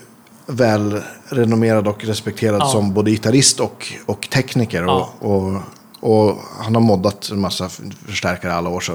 [0.46, 2.66] väl renommerad och respekterad Ja.
[2.66, 4.82] som både gitarrist och, och tekniker.
[4.82, 5.10] Ja.
[5.20, 5.60] Och, och,
[6.00, 7.68] och han har moddat en massa
[8.06, 8.80] förstärkare alla år.
[8.80, 8.92] Så,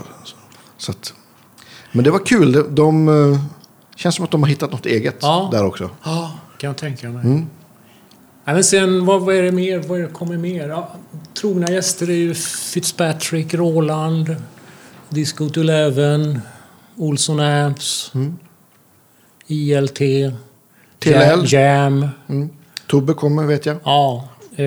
[0.78, 1.14] så att,
[1.92, 2.52] men det var kul.
[2.52, 3.40] De, de eh,
[3.96, 5.50] känns som att de har hittat något eget Ja.
[5.52, 5.90] där också.
[6.04, 7.44] Ja, kan jag tänka mig.
[8.46, 9.80] Ja, men sen, vad, vad är det mer?
[9.80, 10.70] Vad kommer mer?
[10.70, 10.92] Ja,
[11.34, 14.36] trogna gäster är ju Fitzpatrick, Roland,
[15.10, 16.42] Disco to Eleven,
[16.98, 18.12] Olsson Amps,
[19.48, 20.00] ILT,
[21.00, 21.44] TLL.
[21.54, 22.08] Jam.
[22.30, 22.50] Mm.
[22.88, 23.78] Tobbe kommer vet jag.
[23.84, 24.28] Ja.
[24.56, 24.66] Eh,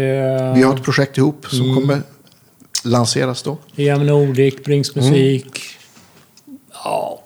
[0.54, 2.02] Vi har ett projekt ihop som kommer
[2.84, 3.58] lanseras då.
[3.76, 5.60] EM Nordic, Brings musik.
[6.84, 7.20] Ja.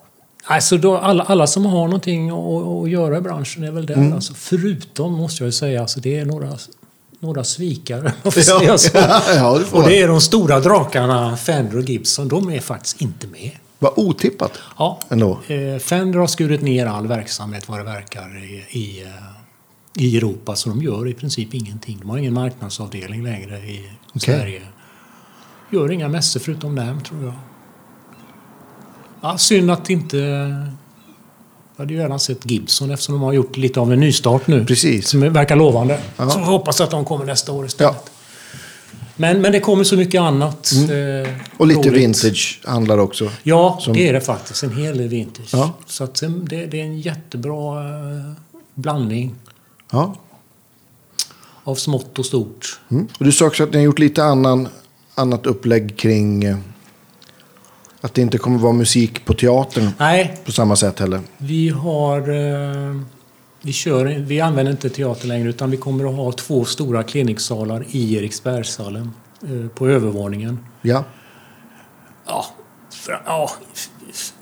[0.44, 4.12] Alltså då, alla, alla som har någonting att, att göra i branschen är väl där.
[4.14, 6.58] Alltså, förutom, måste jag ju säga, alltså, det är några,
[7.20, 8.12] några svikare.
[8.22, 8.90] får säga så.
[8.94, 12.28] ja, Och det är de stora drakarna Fender och Gibson.
[12.28, 13.50] De är faktiskt inte med.
[13.78, 15.00] Vad otippat Ja.
[15.08, 15.38] ändå.
[15.46, 20.56] Eh, Fender har skurit ner all verksamhet vad det verkar i, i, eh, i Europa.
[20.56, 21.98] Så de gör i princip ingenting.
[22.00, 23.90] De har ingen marknadsavdelning längre i
[24.20, 24.62] Sverige.
[25.72, 27.34] Gör inga mässor förutom dem tror jag.
[29.20, 30.18] Ja, synd att inte...
[31.78, 34.64] Jag hade ju gärna sett Gibson eftersom de har gjort lite av en nystart nu.
[34.64, 35.08] Precis.
[35.08, 36.00] Som verkar lovande.
[36.16, 36.30] Ja.
[36.30, 37.94] Så vi hoppas att de kommer nästa år istället.
[38.04, 38.10] Ja.
[39.16, 40.72] Men, men det kommer så mycket annat.
[40.72, 41.30] eh, Mm.
[41.56, 41.92] Och lite roligt.
[42.02, 43.30] vintage handlar också.
[43.42, 44.62] Ja, Som- det är det faktiskt.
[44.62, 45.48] En hel del vintage.
[45.52, 45.70] Ja.
[45.86, 48.32] Så att eh, det, det är en jättebra eh,
[48.74, 49.34] blandning
[49.92, 50.14] Ja.
[51.64, 52.80] av smått och stort.
[52.90, 53.08] Mm.
[53.18, 54.68] Och du sa också att ni har gjort lite annan,
[55.14, 56.56] annat upplägg kring eh,
[58.08, 61.20] att det inte kommer vara musik på teatern Nej, på samma sätt heller.
[61.38, 62.18] vi har...
[62.18, 63.00] Eh,
[63.62, 67.84] vi, kör, vi använder inte teater längre utan vi kommer att ha två stora kliniksalar
[67.90, 70.58] i Eriksbergshallen eh, på övervåningen.
[70.82, 71.04] Ja,
[72.26, 72.46] Ja,
[73.04, 73.50] för, ja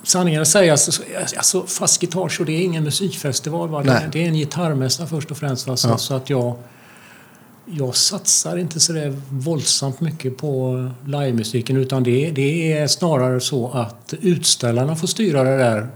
[0.02, 1.02] sanningen att säga, alltså,
[1.36, 3.68] alltså fast gitarrshow det är ingen musikfestival.
[3.68, 3.82] Va?
[4.12, 5.66] Det är en gitarrmässa först och främst.
[5.66, 5.76] Va?
[5.76, 5.98] Så, Ja.
[5.98, 6.56] så att jag,
[7.66, 13.70] jag satsar inte så där våldsamt mycket på livemusiken utan det, det är snarare så
[13.70, 15.88] att utställarna får styra det där.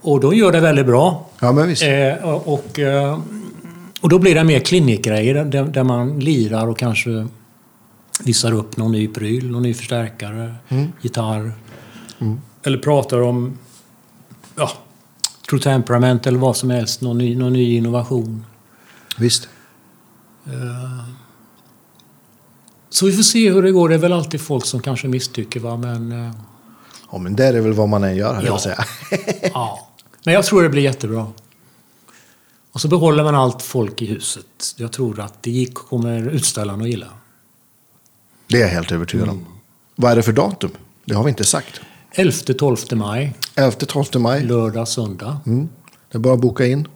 [0.00, 1.26] Och de gör det väldigt bra.
[1.40, 1.82] ja men visst.
[1.82, 3.18] Eh, och, och, eh,
[4.02, 7.26] då blir det mer klinikgrejer där, där man lirar och kanske
[8.24, 10.54] visar upp någon ny pryl, någon ny förstärkare,
[11.02, 11.52] gitarr.
[12.62, 13.58] Eller pratar om
[14.56, 14.70] ja,
[15.50, 18.44] True Temperament eller vad som helst, någon ny, någon ny innovation.
[19.18, 19.48] visst.
[22.90, 23.88] Så vi får se hur det går.
[23.88, 26.32] Det är väl alltid folk som kanske misstycker va, men eh,
[27.12, 28.54] Ja, men det är väl vad man än gör, jag Ja.
[28.54, 28.84] att säga.
[29.54, 29.88] ja.
[30.24, 31.26] Men jag tror det blir jättebra.
[32.72, 34.46] Och så behåller man allt folk i huset.
[34.76, 37.06] Jag tror att det gick, kommer utställarna att gilla.
[38.48, 39.46] Det är jag helt övertygad om.
[39.96, 40.70] Vad är det för datum?
[41.04, 41.80] Det har vi inte sagt.
[42.14, 44.44] 11-12 maj, 11-12 maj.
[44.44, 45.40] lördag, söndag.
[45.46, 45.68] Mm.
[46.10, 46.88] Det är bara att boka in.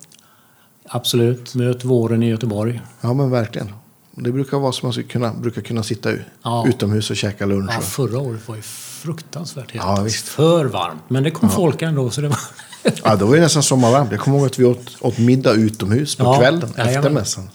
[0.92, 1.54] Absolut.
[1.54, 2.80] Möt våren i Göteborg.
[3.00, 3.72] Ja, men verkligen.
[4.10, 6.10] Det brukar vara som man ska kunna, brukar kunna sitta
[6.42, 6.64] Ja.
[6.68, 7.70] utomhus och käka lunch.
[7.74, 9.84] Ja, förra året var ju fruktansvärt helt.
[9.84, 10.28] Ja, visst.
[10.28, 11.02] För varmt.
[11.08, 12.10] Men det kom folk ändå.
[12.10, 12.38] Så det var...
[13.04, 14.10] Ja, då var det nästan sommarvarmt.
[14.10, 17.50] Jag kommer ihåg att vi åt, åt middag utomhus på Ja, kvällen efter mässan.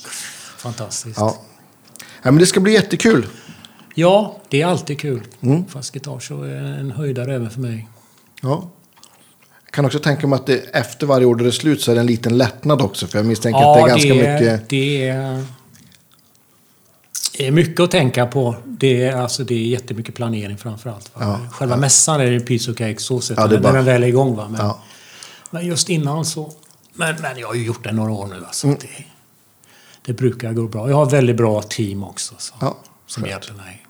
[0.58, 1.18] Fantastiskt.
[1.18, 1.36] Ja.
[1.98, 3.28] ja, men det ska bli jättekul.
[3.96, 5.22] Ja, det är alltid kul.
[5.42, 5.66] Mm.
[5.94, 7.90] Gitarrshow är en höjdare även för mig.
[8.42, 8.70] Ja.
[9.76, 12.08] Kan också tänka mig att det, efter varje det är slut så är det en
[12.08, 13.08] liten lättnad också.
[13.08, 14.70] För jag misstänker att det är ganska mycket...
[14.70, 15.44] Det är,
[17.38, 18.56] är mycket att tänka på.
[18.66, 21.12] Det är, alltså, det är jättemycket planering framför allt.
[21.20, 21.40] Ja.
[21.52, 23.38] Själva mässan är en piece of cake så sett.
[23.38, 24.36] Ja, det är när bara- den väl är igång.
[24.36, 24.48] Va?
[24.50, 24.80] Men, Ja.
[25.52, 26.52] men just innan så...
[26.94, 28.44] Men, men jag har ju gjort det några år nu.
[28.46, 28.80] Alltså, Mm.
[28.82, 29.04] det,
[30.06, 30.90] det brukar gå bra.
[30.90, 32.36] Jag har väldigt bra team också.
[32.38, 33.85] Så, Ja, som hjälper mig.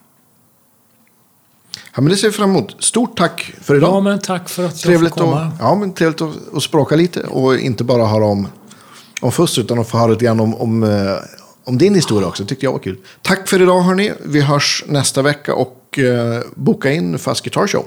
[1.95, 2.75] Ja, men det ser vi fram emot.
[2.83, 3.89] Stort tack för idag.
[3.89, 5.41] Ja, men tack för att jag fick komma.
[5.41, 8.47] att, ja, men trevligt att, att språka lite och inte bara höra om,
[9.21, 11.15] om fuss utan att få höra lite grann om, om, eh,
[11.63, 12.45] om din historia också.
[12.45, 12.97] tyckte jag var kul.
[13.21, 14.11] Tack för idag hörni.
[14.25, 17.85] Vi hörs nästa vecka och eh, boka in Fast Guitar Show.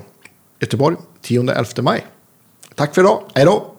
[0.60, 2.06] Göteborg 10-11 maj.
[2.74, 3.22] Tack för idag.
[3.34, 3.77] Hej då!